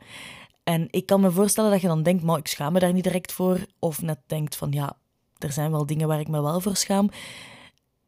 En 0.65 0.89
ik 0.91 1.07
kan 1.07 1.21
me 1.21 1.31
voorstellen 1.31 1.71
dat 1.71 1.81
je 1.81 1.87
dan 1.87 2.03
denkt, 2.03 2.23
maar 2.23 2.39
ik 2.39 2.49
schaam 2.49 2.73
me 2.73 2.79
daar 2.79 2.93
niet 2.93 3.05
direct 3.05 3.33
voor. 3.33 3.67
Of 3.79 4.03
net 4.03 4.19
denkt 4.27 4.57
van 4.57 4.73
ja, 4.73 4.97
er 5.39 5.53
zijn 5.53 5.71
wel 5.71 5.87
dingen 5.87 6.09
waar 6.09 6.21
ik 6.21 6.29
me 6.29 6.43
wel 6.43 6.61
voor 6.61 6.77
schaam. 6.77 7.11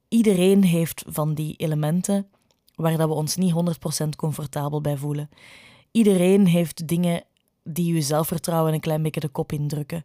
Iedereen 0.09 0.65
heeft 0.65 1.05
van 1.07 1.35
die 1.35 1.55
elementen 1.57 2.27
waar 2.75 2.97
dat 2.97 3.09
we 3.09 3.15
ons 3.15 3.37
niet 3.37 3.55
100% 4.05 4.09
comfortabel 4.17 4.81
bij 4.81 4.97
voelen. 4.97 5.29
Iedereen 5.91 6.47
heeft 6.47 6.89
dingen 6.89 7.23
die 7.69 7.95
je 7.95 8.01
zelfvertrouwen 8.01 8.73
een 8.73 8.81
klein 8.81 9.03
beetje 9.03 9.21
de 9.21 9.29
kop 9.29 9.53
indrukken. 9.53 10.03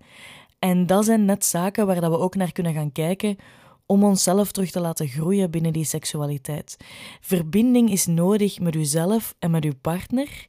En 0.60 0.86
dat 0.86 1.06
zijn 1.06 1.26
net 1.26 1.46
zaken 1.46 1.86
waar 1.86 2.02
dat 2.02 2.12
we 2.12 2.20
ook 2.20 2.36
naar 2.36 2.52
kunnen 2.52 2.74
gaan 2.74 2.92
kijken 2.92 3.38
om 3.86 4.04
onszelf 4.04 4.52
terug 4.52 4.72
te 4.72 4.80
laten 4.80 5.08
groeien 5.08 5.52
binnen 5.52 5.74
die 5.74 5.84
seksualiteit. 5.84 6.78
Verbinding 7.22 7.92
is 7.92 8.06
nodig 8.06 8.60
met 8.60 8.76
uzelf 8.76 9.36
en 9.40 9.52
met 9.52 9.64
uw 9.64 9.76
partner. 9.82 10.48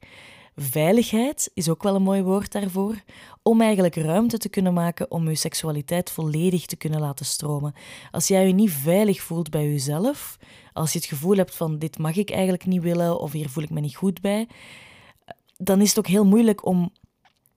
Veiligheid 0.56 1.50
is 1.54 1.68
ook 1.68 1.82
wel 1.82 1.94
een 1.94 2.02
mooi 2.02 2.22
woord 2.22 2.52
daarvoor, 2.52 3.02
om 3.42 3.60
eigenlijk 3.60 3.94
ruimte 3.94 4.38
te 4.38 4.48
kunnen 4.48 4.74
maken 4.74 5.10
om 5.10 5.26
uw 5.26 5.34
seksualiteit 5.34 6.10
volledig 6.10 6.66
te 6.66 6.76
kunnen 6.76 7.00
laten 7.00 7.26
stromen. 7.26 7.74
Als 8.10 8.28
jij 8.28 8.46
je 8.46 8.52
niet 8.52 8.70
veilig 8.70 9.22
voelt 9.22 9.50
bij 9.50 9.68
jezelf, 9.68 10.38
als 10.72 10.92
je 10.92 10.98
het 10.98 11.08
gevoel 11.08 11.36
hebt 11.36 11.54
van 11.54 11.78
dit 11.78 11.98
mag 11.98 12.16
ik 12.16 12.30
eigenlijk 12.30 12.66
niet 12.66 12.82
willen 12.82 13.20
of 13.20 13.32
hier 13.32 13.48
voel 13.48 13.64
ik 13.64 13.70
me 13.70 13.80
niet 13.80 13.96
goed 13.96 14.20
bij, 14.20 14.48
dan 15.56 15.80
is 15.80 15.88
het 15.88 15.98
ook 15.98 16.06
heel 16.06 16.26
moeilijk 16.26 16.66
om 16.66 16.92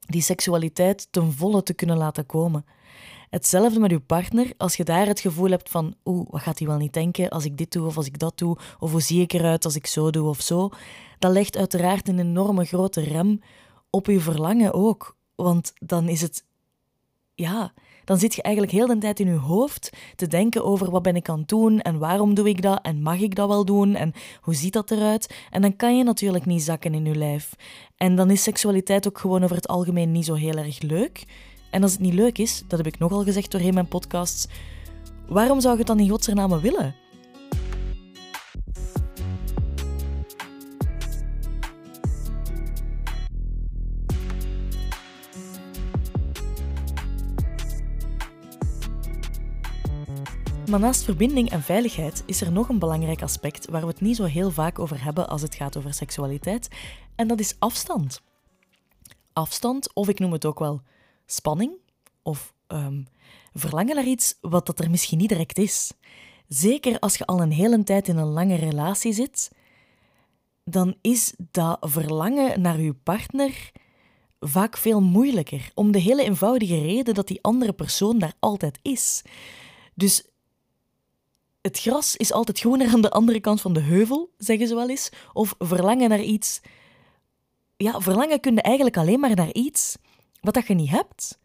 die 0.07 0.21
seksualiteit 0.21 1.07
ten 1.11 1.33
volle 1.33 1.63
te 1.63 1.73
kunnen 1.73 1.97
laten 1.97 2.25
komen. 2.25 2.65
Hetzelfde 3.29 3.79
met 3.79 3.91
uw 3.91 4.01
partner, 4.01 4.53
als 4.57 4.75
je 4.75 4.83
daar 4.83 5.07
het 5.07 5.19
gevoel 5.19 5.49
hebt 5.49 5.69
van 5.69 5.95
oeh, 6.05 6.27
wat 6.29 6.41
gaat 6.41 6.59
hij 6.59 6.67
wel 6.67 6.77
niet 6.77 6.93
denken 6.93 7.29
als 7.29 7.45
ik 7.45 7.57
dit 7.57 7.71
doe 7.71 7.85
of 7.85 7.97
als 7.97 8.05
ik 8.05 8.19
dat 8.19 8.37
doe, 8.37 8.57
of 8.79 8.91
hoe 8.91 9.01
zie 9.01 9.21
ik 9.21 9.33
eruit 9.33 9.65
als 9.65 9.75
ik 9.75 9.87
zo 9.87 10.09
doe 10.09 10.27
of 10.27 10.41
zo, 10.41 10.69
dat 11.19 11.31
legt 11.31 11.57
uiteraard 11.57 12.07
een 12.07 12.19
enorme 12.19 12.65
grote 12.65 13.01
rem 13.01 13.41
op 13.89 14.07
uw 14.07 14.19
verlangen 14.19 14.73
ook. 14.73 15.15
Want 15.35 15.73
dan 15.75 16.07
is 16.07 16.21
het, 16.21 16.43
ja, 17.33 17.73
dan 18.07 18.17
zit 18.17 18.35
je 18.35 18.41
eigenlijk 18.41 18.75
heel 18.75 18.87
de 18.87 18.97
tijd 18.97 19.19
in 19.19 19.27
je 19.27 19.37
hoofd 19.37 19.89
te 20.15 20.27
denken 20.27 20.65
over 20.65 20.91
wat 20.91 21.01
ben 21.01 21.15
ik 21.15 21.29
aan 21.29 21.39
het 21.39 21.47
doen 21.47 21.81
en 21.81 21.97
waarom 21.97 22.33
doe 22.33 22.49
ik 22.49 22.61
dat 22.61 22.79
en 22.81 23.01
mag 23.01 23.19
ik 23.19 23.35
dat 23.35 23.47
wel 23.47 23.65
doen 23.65 23.95
en 23.95 24.13
hoe 24.41 24.55
ziet 24.55 24.73
dat 24.73 24.91
eruit. 24.91 25.35
En 25.51 25.61
dan 25.61 25.75
kan 25.75 25.97
je 25.97 26.03
natuurlijk 26.03 26.45
niet 26.45 26.63
zakken 26.63 26.93
in 26.93 27.05
je 27.05 27.15
lijf. 27.15 27.55
En 27.97 28.15
dan 28.15 28.29
is 28.29 28.43
seksualiteit 28.43 29.07
ook 29.07 29.17
gewoon 29.17 29.43
over 29.43 29.55
het 29.55 29.67
algemeen 29.67 30.11
niet 30.11 30.25
zo 30.25 30.33
heel 30.33 30.57
erg 30.57 30.81
leuk. 30.81 31.25
En 31.71 31.83
als 31.83 31.91
het 31.91 32.01
niet 32.01 32.13
leuk 32.13 32.37
is, 32.37 32.63
dat 32.67 32.77
heb 32.77 32.87
ik 32.87 32.99
nogal 32.99 33.23
gezegd 33.23 33.51
doorheen 33.51 33.73
mijn 33.73 33.87
podcasts, 33.87 34.47
waarom 35.27 35.59
zou 35.59 35.73
je 35.73 35.79
het 35.79 35.87
dan 35.87 35.99
in 35.99 36.09
godsnaam 36.09 36.59
willen? 36.59 36.95
Maar 50.67 50.79
naast 50.79 51.03
verbinding 51.03 51.49
en 51.49 51.61
veiligheid 51.61 52.23
is 52.25 52.41
er 52.41 52.51
nog 52.51 52.69
een 52.69 52.79
belangrijk 52.79 53.21
aspect 53.21 53.69
waar 53.69 53.81
we 53.81 53.87
het 53.87 54.01
niet 54.01 54.15
zo 54.15 54.23
heel 54.23 54.51
vaak 54.51 54.79
over 54.79 55.03
hebben 55.03 55.29
als 55.29 55.41
het 55.41 55.55
gaat 55.55 55.77
over 55.77 55.93
seksualiteit, 55.93 56.67
en 57.15 57.27
dat 57.27 57.39
is 57.39 57.55
afstand. 57.59 58.21
Afstand, 59.33 59.93
of 59.93 60.07
ik 60.07 60.19
noem 60.19 60.31
het 60.31 60.45
ook 60.45 60.59
wel 60.59 60.81
spanning, 61.25 61.71
of 62.21 62.53
um, 62.67 63.05
verlangen 63.53 63.95
naar 63.95 64.05
iets 64.05 64.37
wat 64.41 64.65
dat 64.65 64.79
er 64.79 64.89
misschien 64.89 65.17
niet 65.17 65.29
direct 65.29 65.57
is. 65.57 65.91
Zeker 66.47 66.99
als 66.99 67.17
je 67.17 67.25
al 67.25 67.41
een 67.41 67.51
hele 67.51 67.83
tijd 67.83 68.07
in 68.07 68.17
een 68.17 68.27
lange 68.27 68.55
relatie 68.55 69.13
zit, 69.13 69.51
dan 70.63 70.95
is 71.01 71.33
dat 71.51 71.77
verlangen 71.81 72.61
naar 72.61 72.79
je 72.79 72.93
partner 72.93 73.71
vaak 74.39 74.77
veel 74.77 75.01
moeilijker. 75.01 75.71
Om 75.73 75.91
de 75.91 75.99
hele 75.99 76.23
eenvoudige 76.23 76.81
reden 76.81 77.13
dat 77.13 77.27
die 77.27 77.43
andere 77.43 77.73
persoon 77.73 78.19
daar 78.19 78.33
altijd 78.39 78.79
is. 78.81 79.21
Dus 79.93 80.27
het 81.67 81.79
gras 81.79 82.15
is 82.15 82.31
altijd 82.31 82.59
groener 82.59 82.93
aan 82.93 83.01
de 83.01 83.09
andere 83.09 83.39
kant 83.39 83.61
van 83.61 83.73
de 83.73 83.79
heuvel, 83.79 84.29
zeggen 84.37 84.67
ze 84.67 84.75
wel 84.75 84.89
eens. 84.89 85.09
Of 85.33 85.55
verlangen 85.59 86.09
naar 86.09 86.21
iets. 86.21 86.61
Ja, 87.77 88.01
verlangen 88.01 88.39
kun 88.39 88.55
je 88.55 88.61
eigenlijk 88.61 88.97
alleen 88.97 89.19
maar 89.19 89.35
naar 89.35 89.53
iets 89.53 89.97
wat 90.41 90.53
dat 90.53 90.67
je 90.67 90.73
niet 90.73 90.89
hebt. 90.89 91.39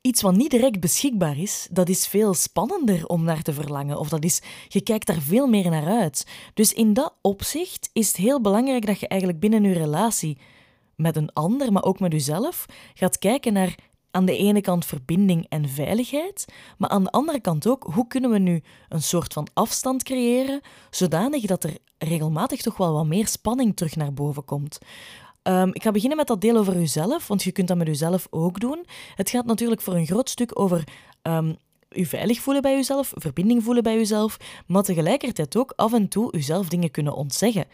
Iets 0.00 0.22
wat 0.22 0.36
niet 0.36 0.50
direct 0.50 0.80
beschikbaar 0.80 1.38
is, 1.38 1.68
dat 1.70 1.88
is 1.88 2.06
veel 2.06 2.34
spannender 2.34 3.06
om 3.06 3.24
naar 3.24 3.42
te 3.42 3.52
verlangen. 3.52 3.98
Of 3.98 4.08
dat 4.08 4.24
is, 4.24 4.42
je 4.68 4.80
kijkt 4.80 5.06
daar 5.06 5.20
veel 5.20 5.46
meer 5.46 5.70
naar 5.70 5.86
uit. 5.86 6.26
Dus 6.54 6.72
in 6.72 6.92
dat 6.92 7.14
opzicht 7.20 7.90
is 7.92 8.08
het 8.08 8.16
heel 8.16 8.40
belangrijk 8.40 8.86
dat 8.86 9.00
je 9.00 9.08
eigenlijk 9.08 9.40
binnen 9.40 9.62
je 9.62 9.72
relatie 9.72 10.38
met 10.96 11.16
een 11.16 11.32
ander, 11.32 11.72
maar 11.72 11.82
ook 11.84 12.00
met 12.00 12.12
jezelf, 12.12 12.66
gaat 12.94 13.18
kijken 13.18 13.52
naar 13.52 13.74
aan 14.14 14.24
de 14.24 14.36
ene 14.36 14.60
kant 14.60 14.84
verbinding 14.84 15.46
en 15.48 15.68
veiligheid, 15.68 16.44
maar 16.78 16.90
aan 16.90 17.04
de 17.04 17.10
andere 17.10 17.40
kant 17.40 17.66
ook 17.66 17.86
hoe 17.92 18.06
kunnen 18.06 18.30
we 18.30 18.38
nu 18.38 18.62
een 18.88 19.02
soort 19.02 19.32
van 19.32 19.48
afstand 19.54 20.02
creëren, 20.02 20.60
zodanig 20.90 21.42
dat 21.42 21.64
er 21.64 21.76
regelmatig 21.98 22.62
toch 22.62 22.76
wel 22.76 22.92
wat 22.92 23.06
meer 23.06 23.26
spanning 23.26 23.76
terug 23.76 23.96
naar 23.96 24.12
boven 24.12 24.44
komt. 24.44 24.78
Um, 25.42 25.74
ik 25.74 25.82
ga 25.82 25.90
beginnen 25.90 26.16
met 26.16 26.26
dat 26.26 26.40
deel 26.40 26.56
over 26.56 26.76
uzelf, 26.76 27.26
want 27.26 27.42
je 27.42 27.52
kunt 27.52 27.68
dat 27.68 27.76
met 27.76 27.88
uzelf 27.88 28.26
ook 28.30 28.60
doen. 28.60 28.86
Het 29.14 29.30
gaat 29.30 29.46
natuurlijk 29.46 29.80
voor 29.80 29.94
een 29.94 30.06
groot 30.06 30.30
stuk 30.30 30.60
over 30.60 30.84
um, 31.22 31.56
u 31.90 32.04
veilig 32.04 32.40
voelen 32.40 32.62
bij 32.62 32.78
uzelf, 32.78 33.12
verbinding 33.14 33.62
voelen 33.64 33.82
bij 33.82 33.98
uzelf, 33.98 34.36
maar 34.66 34.82
tegelijkertijd 34.82 35.56
ook 35.56 35.72
af 35.76 35.92
en 35.92 36.08
toe 36.08 36.36
uzelf 36.36 36.68
dingen 36.68 36.90
kunnen 36.90 37.14
ontzeggen. 37.14 37.66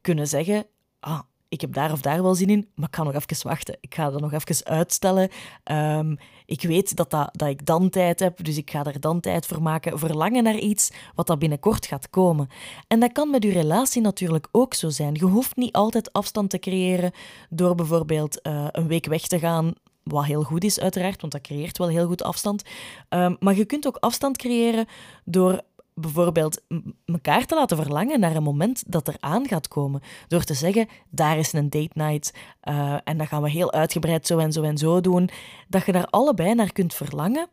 Kunnen 0.00 0.28
zeggen, 0.28 0.66
ah, 1.00 1.20
ik 1.48 1.60
heb 1.60 1.72
daar 1.72 1.92
of 1.92 2.00
daar 2.00 2.22
wel 2.22 2.34
zin 2.34 2.48
in, 2.48 2.68
maar 2.74 2.88
ik 2.88 2.96
ga 2.96 3.02
nog 3.02 3.14
even 3.14 3.48
wachten. 3.48 3.76
Ik 3.80 3.94
ga 3.94 4.10
dat 4.10 4.20
nog 4.20 4.32
even 4.32 4.64
uitstellen. 4.66 5.30
Um, 5.64 6.16
ik 6.46 6.62
weet 6.62 6.96
dat, 6.96 7.10
dat, 7.10 7.48
ik 7.48 7.66
dan 7.66 7.90
tijd 7.90 8.20
heb, 8.20 8.44
dus 8.44 8.56
ik 8.56 8.70
ga 8.70 8.84
er 8.84 9.00
dan 9.00 9.20
tijd 9.20 9.46
voor 9.46 9.62
maken. 9.62 9.98
Verlangen 9.98 10.42
naar 10.42 10.58
iets 10.58 10.90
wat 11.14 11.26
dat 11.26 11.38
binnenkort 11.38 11.86
gaat 11.86 12.10
komen. 12.10 12.48
En 12.86 13.00
dat 13.00 13.12
kan 13.12 13.30
met 13.30 13.44
uw 13.44 13.52
relatie 13.52 14.02
natuurlijk 14.02 14.48
ook 14.52 14.74
zo 14.74 14.88
zijn. 14.88 15.14
Je 15.14 15.24
hoeft 15.24 15.56
niet 15.56 15.72
altijd 15.72 16.12
afstand 16.12 16.50
te 16.50 16.58
creëren 16.58 17.12
door 17.50 17.74
bijvoorbeeld 17.74 18.40
uh, 18.46 18.66
een 18.70 18.86
week 18.86 19.06
weg 19.06 19.26
te 19.26 19.38
gaan 19.38 19.72
wat 20.02 20.24
heel 20.24 20.42
goed 20.42 20.64
is, 20.64 20.80
uiteraard, 20.80 21.20
want 21.20 21.32
dat 21.32 21.42
creëert 21.42 21.78
wel 21.78 21.88
heel 21.88 22.06
goed 22.06 22.22
afstand. 22.22 22.62
Um, 23.08 23.36
maar 23.40 23.56
je 23.56 23.64
kunt 23.64 23.86
ook 23.86 23.96
afstand 23.96 24.36
creëren 24.36 24.86
door 25.24 25.62
bijvoorbeeld 26.00 26.62
elkaar 27.04 27.46
te 27.46 27.54
laten 27.54 27.76
verlangen 27.76 28.20
naar 28.20 28.36
een 28.36 28.42
moment 28.42 28.82
dat 28.86 29.08
er 29.08 29.16
aan 29.20 29.48
gaat 29.48 29.68
komen. 29.68 30.02
Door 30.28 30.44
te 30.44 30.54
zeggen, 30.54 30.88
daar 31.10 31.38
is 31.38 31.52
een 31.52 31.70
date 31.70 31.90
night 31.92 32.32
uh, 32.62 32.96
en 33.04 33.18
dat 33.18 33.26
gaan 33.26 33.42
we 33.42 33.50
heel 33.50 33.72
uitgebreid 33.72 34.26
zo 34.26 34.38
en 34.38 34.52
zo 34.52 34.62
en 34.62 34.78
zo 34.78 35.00
doen. 35.00 35.30
Dat 35.68 35.86
je 35.86 35.92
daar 35.92 36.06
allebei 36.06 36.54
naar 36.54 36.72
kunt 36.72 36.94
verlangen. 36.94 37.48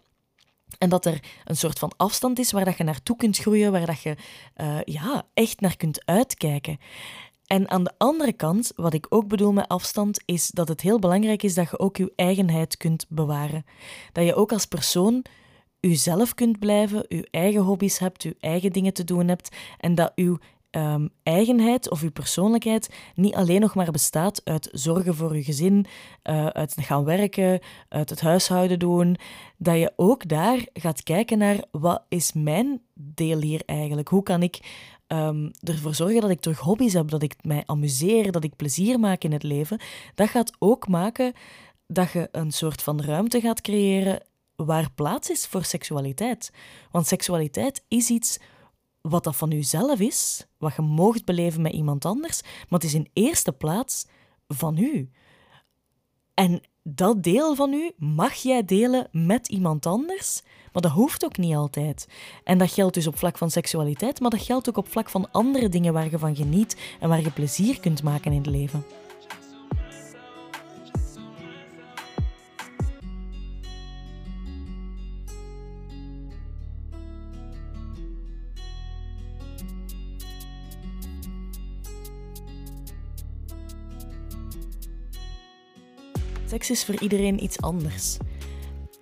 En 0.77 0.89
dat 0.89 1.05
er 1.05 1.23
een 1.43 1.57
soort 1.57 1.79
van 1.79 1.91
afstand 1.97 2.39
is 2.39 2.51
waar 2.51 2.65
dat 2.65 2.77
je 2.77 2.83
naartoe 2.83 3.15
kunt 3.15 3.38
groeien, 3.38 3.71
waar 3.71 3.85
dat 3.85 4.01
je 4.01 4.15
uh, 4.62 4.81
ja, 4.83 5.23
echt 5.33 5.62
naar 5.62 5.77
kunt 5.77 6.05
uitkijken. 6.05 6.77
En 7.47 7.69
aan 7.69 7.83
de 7.83 7.93
andere 7.97 8.33
kant, 8.33 8.71
wat 8.75 8.93
ik 8.93 9.05
ook 9.09 9.27
bedoel 9.27 9.51
met 9.51 9.67
afstand, 9.67 10.21
is 10.25 10.47
dat 10.47 10.67
het 10.67 10.81
heel 10.81 11.00
belangrijk 11.00 11.43
is 11.43 11.53
dat 11.53 11.69
je 11.69 11.79
ook 11.79 11.97
je 11.97 12.13
eigenheid 12.15 12.77
kunt 12.77 13.05
bewaren. 13.09 13.65
Dat 14.12 14.25
je 14.25 14.35
ook 14.35 14.51
als 14.51 14.65
persoon 14.65 15.25
uzelf 15.86 16.34
kunt 16.34 16.60
blijven, 16.60 17.06
uw 17.08 17.24
eigen 17.32 17.62
hobby's 17.62 17.98
hebt, 17.98 18.24
uw 18.24 18.34
eigen 18.40 18.72
dingen 18.72 18.94
te 18.94 19.04
doen 19.04 19.28
hebt 19.28 19.56
en 19.78 19.96
dat 19.96 20.12
uw 20.16 20.38
um, 20.75 21.10
eigenheid 21.24 21.90
of 21.90 22.02
uw 22.02 22.12
persoonlijkheid 22.12 22.90
niet 23.16 23.36
alleen 23.36 23.62
nog 23.62 23.75
maar 23.75 23.92
bestaat 23.92 24.42
uit 24.44 24.70
zorgen 24.72 25.16
voor 25.16 25.32
uw 25.32 25.44
gezin, 25.44 25.86
uh, 26.24 26.46
uit 26.46 26.75
gaan 26.80 27.04
werken, 27.04 27.60
uit 27.90 28.10
het 28.10 28.22
huishouden 28.22 28.80
doen, 28.80 29.18
dat 29.58 29.78
je 29.78 29.94
ook 29.96 30.28
daar 30.28 30.66
gaat 30.74 31.04
kijken 31.04 31.38
naar 31.38 31.63
wat 31.72 32.04
is 32.10 32.34
mijn 32.34 32.82
deel 32.94 33.42
hier 33.42 33.62
eigenlijk? 33.66 34.08
Hoe 34.08 34.24
kan 34.24 34.44
ik 34.44 34.60
um, 35.08 35.52
ervoor 35.60 35.96
zorgen 35.96 36.22
dat 36.22 36.30
ik 36.30 36.40
terug 36.40 36.60
hobby's 36.60 36.94
heb, 36.94 37.10
dat 37.10 37.24
ik 37.24 37.36
mij 37.42 37.63
amuseer, 37.66 38.32
dat 38.32 38.44
ik 38.44 38.56
plezier 38.56 39.00
maak 39.00 39.24
in 39.24 39.32
het 39.32 39.44
leven? 39.44 39.80
Dat 40.16 40.30
gaat 40.30 40.54
ook 40.60 40.88
maken 40.88 41.34
dat 41.88 42.12
je 42.12 42.28
een 42.32 42.52
soort 42.52 42.82
van 42.82 43.02
ruimte 43.02 43.42
gaat 43.42 43.62
creëren 43.62 44.22
waar 44.65 44.91
plaats 44.91 45.29
is 45.29 45.46
voor 45.46 45.63
seksualiteit. 45.63 46.51
Want 46.91 47.08
seksualiteit 47.08 47.84
is 47.88 48.10
iets 48.10 48.39
wat 49.01 49.24
dat 49.24 49.36
van 49.36 49.50
jezelf 49.50 50.00
is, 50.00 50.46
wat 50.58 50.75
je 50.75 50.82
moogt 50.82 51.25
beleven 51.25 51.62
met 51.62 51.74
iemand 51.74 52.05
anders, 52.05 52.41
maar 52.41 52.79
het 52.79 52.84
is 52.84 52.93
in 52.93 53.10
eerste 53.13 53.51
plaats 53.51 54.05
van 54.48 54.77
u. 54.77 55.10
En 56.34 56.62
dat 56.84 57.24
deel 57.24 57.55
van 57.55 57.74
u 57.74 57.91
mag 57.98 58.34
jij 58.34 58.65
delen 58.65 59.08
met 59.12 59.48
iemand 59.48 59.86
anders, 59.86 60.41
maar 60.72 60.82
dat 60.82 60.91
hoeft 60.91 61.25
ook 61.25 61.38
niet 61.38 61.55
altijd. 61.55 62.08
En 62.43 62.58
dat 62.58 62.72
geldt 62.72 62.93
dus 62.93 63.08
op 63.08 63.17
vlak 63.17 63.38
van 63.38 63.51
seksualiteit, 63.51 64.20
maar 64.20 64.29
dat 64.29 64.41
geldt 64.41 64.70
ook 64.70 64.77
op 64.77 64.88
vlak 64.88 65.10
van 65.10 65.32
andere 65.32 65.70
dingen 65.70 65.93
waar 65.93 66.10
je 66.10 66.20
van 66.20 66.36
geniet 66.36 66.77
en 67.00 67.10
waar 67.10 67.22
je 67.22 67.32
plezier 67.32 67.79
kunt 67.79 68.03
maken 68.03 68.32
in 68.32 68.38
het 68.38 68.48
leven. 68.48 68.86
Seks 86.63 86.79
is 86.79 86.86
voor 86.86 87.01
iedereen 87.01 87.43
iets 87.43 87.62
anders. 87.62 88.17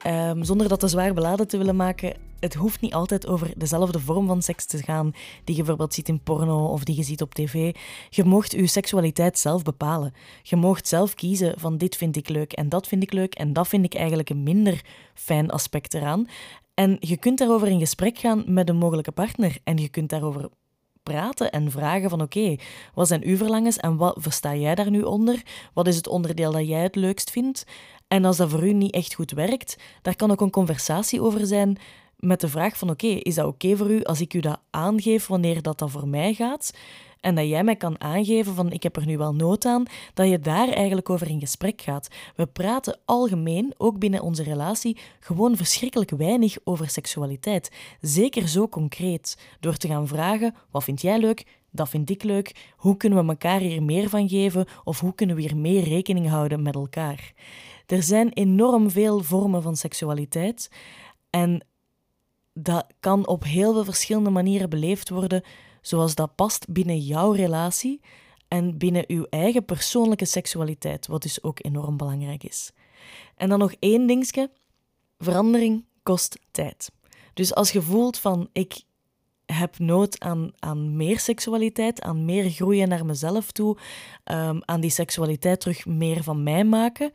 Um, 0.07 0.43
zonder 0.43 0.67
dat 0.67 0.79
te 0.79 0.87
zwaar 0.87 1.13
beladen 1.13 1.47
te 1.47 1.57
willen 1.57 1.75
maken, 1.75 2.13
het 2.39 2.53
hoeft 2.53 2.81
niet 2.81 2.93
altijd 2.93 3.27
over 3.27 3.53
dezelfde 3.57 3.99
vorm 3.99 4.27
van 4.27 4.41
seks 4.41 4.65
te 4.65 4.77
gaan 4.77 5.11
die 5.43 5.55
je 5.55 5.61
bijvoorbeeld 5.61 5.93
ziet 5.93 6.07
in 6.07 6.23
porno 6.23 6.65
of 6.65 6.83
die 6.83 6.95
je 6.95 7.03
ziet 7.03 7.21
op 7.21 7.33
tv. 7.33 7.75
Je 8.09 8.23
moogt 8.23 8.51
je 8.51 8.67
seksualiteit 8.67 9.39
zelf 9.39 9.63
bepalen. 9.63 10.13
Je 10.41 10.55
moogt 10.55 10.87
zelf 10.87 11.13
kiezen 11.13 11.59
van 11.59 11.77
dit 11.77 11.95
vind 11.95 12.15
ik 12.15 12.29
leuk 12.29 12.53
en 12.53 12.69
dat 12.69 12.87
vind 12.87 13.03
ik 13.03 13.13
leuk 13.13 13.35
en 13.35 13.53
dat 13.53 13.67
vind 13.67 13.85
ik 13.85 13.93
eigenlijk 13.93 14.29
een 14.29 14.43
minder 14.43 14.85
fijn 15.13 15.49
aspect 15.49 15.93
eraan. 15.93 16.27
En 16.73 16.97
je 16.99 17.17
kunt 17.17 17.37
daarover 17.37 17.67
in 17.67 17.79
gesprek 17.79 18.17
gaan 18.17 18.43
met 18.47 18.69
een 18.69 18.77
mogelijke 18.77 19.11
partner 19.11 19.57
en 19.63 19.77
je 19.77 19.89
kunt 19.89 20.09
daarover 20.09 20.49
praten 21.03 21.51
en 21.51 21.71
vragen 21.71 22.09
van 22.09 22.21
oké, 22.21 22.55
wat 22.93 23.07
zijn 23.07 23.23
uw 23.23 23.37
verlangens 23.37 23.77
en 23.77 23.97
wat 23.97 24.17
versta 24.19 24.55
jij 24.55 24.75
daar 24.75 24.89
nu 24.89 25.01
onder? 25.01 25.41
Wat 25.73 25.87
is 25.87 25.95
het 25.95 26.07
onderdeel 26.07 26.51
dat 26.51 26.67
jij 26.67 26.81
het 26.81 26.95
leukst 26.95 27.31
vindt? 27.31 27.65
En 28.07 28.25
als 28.25 28.37
dat 28.37 28.49
voor 28.49 28.67
u 28.67 28.73
niet 28.73 28.93
echt 28.93 29.13
goed 29.13 29.31
werkt, 29.31 29.77
daar 30.01 30.15
kan 30.15 30.31
ook 30.31 30.41
een 30.41 30.49
conversatie 30.49 31.21
over 31.21 31.45
zijn 31.47 31.77
met 32.15 32.41
de 32.41 32.47
vraag 32.47 32.77
van 32.77 32.89
oké, 32.89 33.07
is 33.07 33.35
dat 33.35 33.45
oké 33.45 33.75
voor 33.75 33.91
u 33.91 34.03
als 34.03 34.21
ik 34.21 34.33
u 34.33 34.39
dat 34.39 34.59
aangeef 34.69 35.27
wanneer 35.27 35.61
dat, 35.61 35.79
dat 35.79 35.91
voor 35.91 36.07
mij 36.07 36.33
gaat? 36.33 36.71
En 37.21 37.35
dat 37.35 37.47
jij 37.47 37.63
mij 37.63 37.75
kan 37.75 38.01
aangeven 38.01 38.55
van 38.55 38.71
ik 38.71 38.83
heb 38.83 38.95
er 38.95 39.05
nu 39.05 39.17
wel 39.17 39.35
nood 39.35 39.65
aan, 39.65 39.83
dat 40.13 40.29
je 40.29 40.39
daar 40.39 40.69
eigenlijk 40.69 41.09
over 41.09 41.29
in 41.29 41.39
gesprek 41.39 41.81
gaat. 41.81 42.07
We 42.35 42.45
praten 42.45 42.99
algemeen, 43.05 43.73
ook 43.77 43.99
binnen 43.99 44.21
onze 44.21 44.43
relatie, 44.43 44.97
gewoon 45.19 45.55
verschrikkelijk 45.55 46.11
weinig 46.11 46.57
over 46.63 46.89
seksualiteit. 46.89 47.71
Zeker 47.99 48.47
zo 48.47 48.67
concreet, 48.67 49.37
door 49.59 49.77
te 49.77 49.87
gaan 49.87 50.07
vragen, 50.07 50.55
wat 50.71 50.83
vind 50.83 51.01
jij 51.01 51.19
leuk? 51.19 51.45
Dat 51.71 51.89
vind 51.89 52.09
ik 52.09 52.23
leuk. 52.23 52.73
Hoe 52.75 52.97
kunnen 52.97 53.23
we 53.23 53.29
elkaar 53.29 53.59
hier 53.59 53.83
meer 53.83 54.09
van 54.09 54.29
geven? 54.29 54.65
Of 54.83 54.99
hoe 54.99 55.15
kunnen 55.15 55.35
we 55.35 55.41
hier 55.41 55.57
meer 55.57 55.83
rekening 55.83 56.29
houden 56.29 56.61
met 56.61 56.75
elkaar? 56.75 57.33
Er 57.85 58.03
zijn 58.03 58.33
enorm 58.33 58.89
veel 58.89 59.19
vormen 59.19 59.61
van 59.61 59.75
seksualiteit. 59.75 60.69
En 61.29 61.65
dat 62.53 62.85
kan 62.99 63.27
op 63.27 63.43
heel 63.43 63.73
veel 63.73 63.83
verschillende 63.83 64.29
manieren 64.29 64.69
beleefd 64.69 65.09
worden, 65.09 65.43
zoals 65.81 66.15
dat 66.15 66.35
past 66.35 66.69
binnen 66.69 66.99
jouw 66.99 67.31
relatie 67.31 68.01
en 68.47 68.77
binnen 68.77 69.03
uw 69.07 69.25
eigen 69.29 69.65
persoonlijke 69.65 70.25
seksualiteit, 70.25 71.07
wat 71.07 71.21
dus 71.21 71.43
ook 71.43 71.65
enorm 71.65 71.97
belangrijk 71.97 72.43
is. 72.43 72.71
En 73.35 73.49
dan 73.49 73.59
nog 73.59 73.73
één 73.79 74.07
dingetje: 74.07 74.51
verandering 75.17 75.85
kost 76.03 76.39
tijd. 76.51 76.91
Dus 77.33 77.55
als 77.55 77.71
je 77.71 77.81
voelt 77.81 78.17
van 78.17 78.49
ik 78.53 78.81
heb 79.45 79.79
nood 79.79 80.19
aan, 80.19 80.51
aan 80.59 80.95
meer 80.95 81.19
seksualiteit, 81.19 82.01
aan 82.01 82.25
meer 82.25 82.49
groeien 82.49 82.89
naar 82.89 83.05
mezelf 83.05 83.51
toe, 83.51 83.77
um, 84.31 84.61
aan 84.65 84.81
die 84.81 84.89
seksualiteit 84.89 85.59
terug 85.59 85.85
meer 85.85 86.23
van 86.23 86.43
mij 86.43 86.63
maken, 86.63 87.11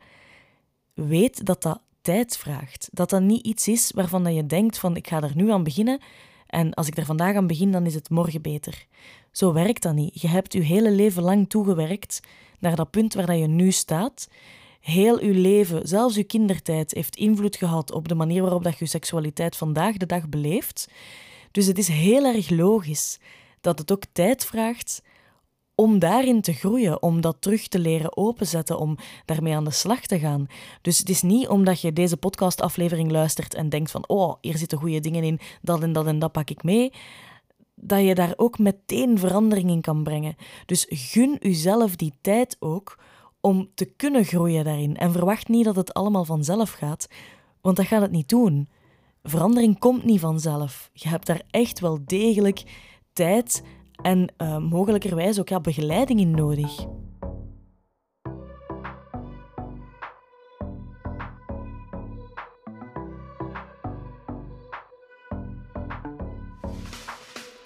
weet 0.93 1.45
dat 1.45 1.61
dat 1.61 1.81
tijd 2.01 2.37
vraagt. 2.37 2.89
Dat 2.91 3.09
dat 3.09 3.21
niet 3.21 3.45
iets 3.45 3.67
is 3.67 3.91
waarvan 3.95 4.33
je 4.33 4.45
denkt 4.45 4.77
van 4.77 4.95
ik 4.95 5.07
ga 5.07 5.21
er 5.21 5.35
nu 5.35 5.51
aan 5.51 5.63
beginnen 5.63 5.99
en 6.47 6.73
als 6.73 6.87
ik 6.87 6.97
er 6.97 7.05
vandaag 7.05 7.35
aan 7.35 7.47
begin, 7.47 7.71
dan 7.71 7.85
is 7.85 7.93
het 7.93 8.09
morgen 8.09 8.41
beter. 8.41 8.85
Zo 9.31 9.53
werkt 9.53 9.83
dat 9.83 9.93
niet. 9.93 10.21
Je 10.21 10.27
hebt 10.27 10.53
je 10.53 10.61
hele 10.61 10.91
leven 10.91 11.23
lang 11.23 11.49
toegewerkt 11.49 12.19
naar 12.59 12.75
dat 12.75 12.89
punt 12.89 13.13
waar 13.13 13.25
dat 13.25 13.39
je 13.39 13.47
nu 13.47 13.71
staat. 13.71 14.29
Heel 14.79 15.19
uw 15.19 15.33
leven, 15.33 15.87
zelfs 15.87 16.17
uw 16.17 16.25
kindertijd, 16.25 16.91
heeft 16.91 17.15
invloed 17.15 17.55
gehad 17.55 17.91
op 17.91 18.07
de 18.07 18.15
manier 18.15 18.41
waarop 18.41 18.63
dat 18.63 18.79
je 18.79 18.85
seksualiteit 18.85 19.55
vandaag 19.55 19.97
de 19.97 20.05
dag 20.05 20.29
beleeft. 20.29 20.89
Dus 21.51 21.65
het 21.65 21.77
is 21.77 21.87
heel 21.87 22.25
erg 22.25 22.49
logisch 22.49 23.19
dat 23.61 23.79
het 23.79 23.91
ook 23.91 24.03
tijd 24.11 24.45
vraagt 24.45 25.01
om 25.79 25.99
daarin 25.99 26.41
te 26.41 26.53
groeien, 26.53 27.01
om 27.01 27.21
dat 27.21 27.37
terug 27.39 27.67
te 27.67 27.79
leren 27.79 28.17
openzetten, 28.17 28.79
om 28.79 28.97
daarmee 29.25 29.55
aan 29.55 29.63
de 29.63 29.71
slag 29.71 29.99
te 29.99 30.19
gaan. 30.19 30.47
Dus 30.81 30.97
het 30.97 31.09
is 31.09 31.21
niet 31.21 31.47
omdat 31.47 31.81
je 31.81 31.93
deze 31.93 32.17
podcastaflevering 32.17 33.11
luistert 33.11 33.53
en 33.53 33.69
denkt 33.69 33.91
van 33.91 34.07
oh, 34.07 34.35
hier 34.41 34.57
zitten 34.57 34.77
goede 34.77 34.99
dingen 34.99 35.23
in, 35.23 35.39
dat 35.61 35.81
en 35.81 35.93
dat 35.93 36.05
en 36.05 36.19
dat 36.19 36.31
pak 36.31 36.49
ik 36.49 36.63
mee, 36.63 36.93
dat 37.75 38.03
je 38.03 38.15
daar 38.15 38.33
ook 38.35 38.59
meteen 38.59 39.19
verandering 39.19 39.69
in 39.69 39.81
kan 39.81 40.03
brengen. 40.03 40.35
Dus 40.65 40.85
gun 40.89 41.47
uzelf 41.47 41.95
die 41.95 42.13
tijd 42.21 42.57
ook 42.59 42.99
om 43.41 43.69
te 43.73 43.85
kunnen 43.85 44.25
groeien 44.25 44.63
daarin 44.63 44.97
en 44.97 45.11
verwacht 45.11 45.47
niet 45.47 45.65
dat 45.65 45.75
het 45.75 45.93
allemaal 45.93 46.25
vanzelf 46.25 46.71
gaat, 46.71 47.07
want 47.61 47.75
dat 47.75 47.85
gaat 47.85 48.01
het 48.01 48.11
niet 48.11 48.29
doen. 48.29 48.69
Verandering 49.23 49.79
komt 49.79 50.03
niet 50.03 50.19
vanzelf. 50.19 50.89
Je 50.93 51.09
hebt 51.09 51.25
daar 51.25 51.41
echt 51.49 51.79
wel 51.79 51.99
degelijk 52.05 52.63
tijd 53.13 53.63
en 54.07 54.33
uh, 54.37 54.57
mogelijkerwijs 54.57 55.39
ook 55.39 55.49
ja, 55.49 55.59
begeleiding 55.59 56.19
in 56.19 56.31
nodig. 56.31 56.85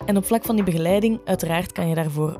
En 0.06 0.17
op 0.17 0.25
vlak 0.25 0.43
van 0.43 0.56
die 0.56 0.63
begeleiding, 0.63 1.19
uiteraard 1.25 1.71
kan 1.71 1.88
je 1.88 1.95
daarvoor 1.95 2.38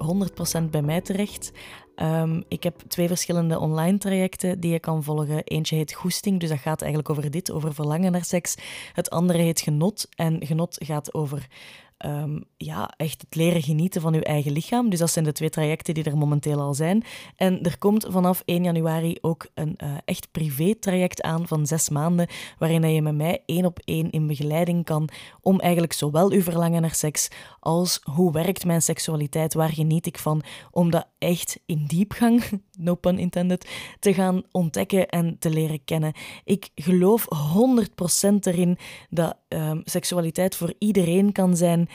100% 0.60 0.64
bij 0.70 0.82
mij 0.82 1.02
terecht. 1.02 1.52
Um, 1.96 2.44
ik 2.48 2.64
heb 2.64 2.82
twee 2.88 3.08
verschillende 3.08 3.60
online 3.60 3.98
trajecten 3.98 4.60
die 4.60 4.72
je 4.72 4.80
kan 4.80 5.04
volgen. 5.04 5.44
Eentje 5.44 5.76
heet 5.76 5.94
Goesting, 5.94 6.40
dus 6.40 6.50
dat 6.50 6.60
gaat 6.60 6.82
eigenlijk 6.82 7.12
over 7.12 7.32
dit, 7.32 7.52
over 7.52 7.74
verlangen 7.74 8.12
naar 8.12 8.26
seks. 8.26 8.56
Het 8.94 9.10
andere 9.10 9.40
heet 9.40 9.62
Genot 9.62 10.08
en 10.16 10.46
Genot 10.46 10.78
gaat 10.80 11.14
over 11.14 11.48
Ehm, 12.02 12.40
ja, 12.58 12.94
echt 12.98 13.22
het 13.22 13.36
leren 13.36 13.62
genieten 13.62 14.02
van 14.02 14.14
uw 14.14 14.22
eigen 14.22 14.52
lichaam. 14.52 14.90
Dus 14.90 15.00
dat 15.00 15.12
zijn 15.12 15.26
de 15.26 15.32
twee 15.32 15.50
trajecten 15.50 15.94
die 15.94 16.04
er 16.04 16.18
momenteel 16.18 16.60
al 16.60 16.74
zijn. 16.74 17.04
En 17.36 17.64
er 17.64 17.78
komt 17.78 18.06
vanaf 18.10 18.42
1 18.46 18.64
januari 18.64 19.18
ook 19.22 19.48
een 19.54 19.78
uh, 19.84 19.94
echt 20.06 20.32
privé-traject 20.32 21.22
aan 21.22 21.48
van 21.48 21.66
zes 21.66 21.90
maanden, 21.90 22.28
waarin 22.58 22.94
je 22.94 23.02
met 23.02 23.16
mij 23.16 23.44
één 23.46 23.66
op 23.66 23.80
één 23.86 24.10
in 24.10 24.28
begeleiding 24.28 24.86
kan 24.86 25.10
om 25.42 25.60
eigenlijk 25.60 25.94
zowel 25.94 26.32
uw 26.32 26.42
verlangen 26.42 26.82
naar 26.82 26.96
seks 26.96 27.28
als 27.60 28.00
hoe 28.04 28.32
werkt 28.32 28.66
mijn 28.66 28.82
seksualiteit, 28.82 29.54
waar 29.54 29.70
geniet 29.70 30.06
ik 30.06 30.18
van, 30.18 30.42
om 30.72 30.92
dat 30.92 31.08
echt 31.18 31.60
in 31.66 31.86
diepgang, 31.86 32.44
no 32.80 32.96
pun 32.96 33.20
intended, 33.20 33.70
te 34.00 34.14
gaan 34.14 34.44
ontdekken 34.52 35.08
en 35.08 35.36
te 35.40 35.50
leren 35.50 35.84
kennen. 35.84 36.14
Ik 36.44 36.70
geloof 36.76 37.28
100% 38.32 38.34
erin 38.40 38.78
dat 39.10 39.38
um, 39.48 39.82
seksualiteit 39.84 40.56
voor 40.56 40.74
iedereen 40.78 41.32
kan 41.32 41.58
zijn 41.58 41.90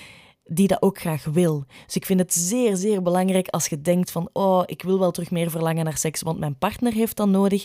die 0.44 0.66
dat 0.66 0.82
ook 0.82 0.98
graag 0.98 1.24
wil. 1.24 1.64
Dus 1.85 1.96
ik 1.96 2.06
vind 2.06 2.20
het 2.20 2.35
zeer, 2.35 2.76
zeer 2.76 3.02
belangrijk 3.02 3.48
als 3.48 3.66
je 3.66 3.80
denkt 3.80 4.11
van 4.11 4.28
oh, 4.32 4.62
ik 4.66 4.82
wil 4.82 4.98
wel 4.98 5.11
terug 5.11 5.30
meer 5.30 5.50
verlangen 5.50 5.85
naar 5.85 5.98
seks, 5.98 6.22
want 6.22 6.38
mijn 6.38 6.59
partner 6.59 6.92
heeft 6.92 7.16
dat 7.16 7.28
nodig. 7.28 7.64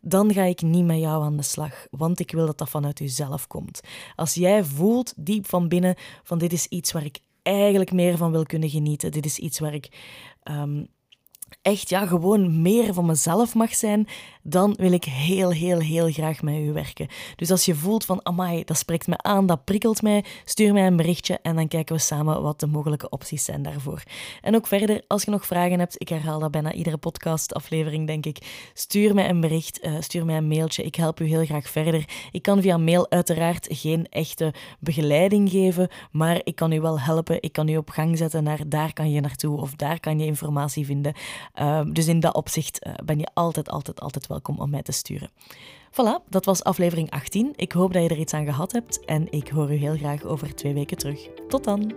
Dan 0.00 0.32
ga 0.32 0.42
ik 0.42 0.62
niet 0.62 0.84
met 0.84 0.98
jou 0.98 1.24
aan 1.24 1.36
de 1.36 1.42
slag, 1.42 1.86
want 1.90 2.20
ik 2.20 2.30
wil 2.30 2.46
dat 2.46 2.58
dat 2.58 2.70
vanuit 2.70 2.98
jezelf 2.98 3.46
komt. 3.46 3.80
Als 4.16 4.34
jij 4.34 4.64
voelt 4.64 5.12
diep 5.16 5.48
van 5.48 5.68
binnen 5.68 5.94
van 6.22 6.38
dit 6.38 6.52
is 6.52 6.66
iets 6.66 6.92
waar 6.92 7.04
ik 7.04 7.18
eigenlijk 7.42 7.92
meer 7.92 8.16
van 8.16 8.30
wil 8.30 8.42
kunnen 8.42 8.70
genieten, 8.70 9.10
dit 9.10 9.24
is 9.24 9.38
iets 9.38 9.58
waar 9.58 9.74
ik 9.74 9.88
um, 10.50 10.88
echt 11.62 11.88
ja, 11.88 12.06
gewoon 12.06 12.62
meer 12.62 12.94
van 12.94 13.06
mezelf 13.06 13.54
mag 13.54 13.74
zijn, 13.74 14.08
dan 14.48 14.74
wil 14.78 14.92
ik 14.92 15.04
heel, 15.04 15.50
heel, 15.50 15.78
heel 15.78 16.12
graag 16.12 16.42
met 16.42 16.54
u 16.54 16.72
werken. 16.72 17.08
Dus 17.36 17.50
als 17.50 17.64
je 17.64 17.74
voelt 17.74 18.04
van, 18.04 18.20
amai, 18.22 18.64
dat 18.64 18.78
spreekt 18.78 19.06
me 19.06 19.16
aan, 19.16 19.46
dat 19.46 19.64
prikkelt 19.64 20.02
mij, 20.02 20.24
stuur 20.44 20.72
mij 20.72 20.86
een 20.86 20.96
berichtje 20.96 21.38
en 21.42 21.56
dan 21.56 21.68
kijken 21.68 21.94
we 21.94 22.00
samen 22.00 22.42
wat 22.42 22.60
de 22.60 22.66
mogelijke 22.66 23.08
opties 23.08 23.44
zijn 23.44 23.62
daarvoor. 23.62 24.02
En 24.40 24.54
ook 24.54 24.66
verder, 24.66 25.04
als 25.06 25.22
je 25.22 25.30
nog 25.30 25.46
vragen 25.46 25.78
hebt, 25.78 26.00
ik 26.00 26.08
herhaal 26.08 26.38
dat 26.38 26.50
bijna 26.50 26.72
iedere 26.72 26.96
podcastaflevering, 26.96 28.06
denk 28.06 28.26
ik, 28.26 28.70
stuur 28.74 29.14
mij 29.14 29.28
een 29.28 29.40
bericht, 29.40 29.84
uh, 29.84 29.96
stuur 30.00 30.24
mij 30.24 30.36
een 30.36 30.48
mailtje, 30.48 30.82
ik 30.82 30.94
help 30.94 31.20
u 31.20 31.26
heel 31.26 31.44
graag 31.44 31.68
verder. 31.70 32.04
Ik 32.30 32.42
kan 32.42 32.62
via 32.62 32.76
mail 32.76 33.10
uiteraard 33.10 33.66
geen 33.70 34.06
echte 34.10 34.54
begeleiding 34.80 35.50
geven, 35.50 35.88
maar 36.10 36.40
ik 36.44 36.54
kan 36.54 36.72
u 36.72 36.80
wel 36.80 37.00
helpen, 37.00 37.42
ik 37.42 37.52
kan 37.52 37.68
u 37.68 37.76
op 37.76 37.90
gang 37.90 38.18
zetten 38.18 38.44
naar 38.44 38.60
daar 38.66 38.92
kan 38.92 39.10
je 39.10 39.20
naartoe 39.20 39.60
of 39.60 39.74
daar 39.74 40.00
kan 40.00 40.18
je 40.18 40.26
informatie 40.26 40.86
vinden. 40.86 41.14
Ehm, 41.54 41.92
dus 41.92 42.06
in 42.06 42.20
dat 42.20 42.34
opzicht 42.34 42.86
uh, 42.86 42.94
ben 43.04 43.18
je 43.18 43.26
altijd, 43.34 43.68
altijd, 43.68 44.00
altijd 44.00 44.26
welkom 44.44 44.64
om 44.64 44.70
mij 44.70 44.82
te 44.82 44.92
sturen. 44.92 45.30
Voilà, 45.90 46.28
dat 46.28 46.44
was 46.44 46.64
aflevering 46.64 47.10
18. 47.10 47.52
Ik 47.56 47.72
hoop 47.72 47.92
dat 47.92 48.02
je 48.02 48.08
er 48.08 48.18
iets 48.18 48.34
aan 48.34 48.44
gehad 48.44 48.72
hebt 48.72 49.04
en 49.04 49.32
ik 49.32 49.48
hoor 49.48 49.72
u 49.72 49.74
heel 49.74 49.96
graag 49.96 50.24
over 50.24 50.54
twee 50.54 50.74
weken 50.74 50.96
terug. 50.96 51.28
Tot 51.48 51.64
dan! 51.64 51.92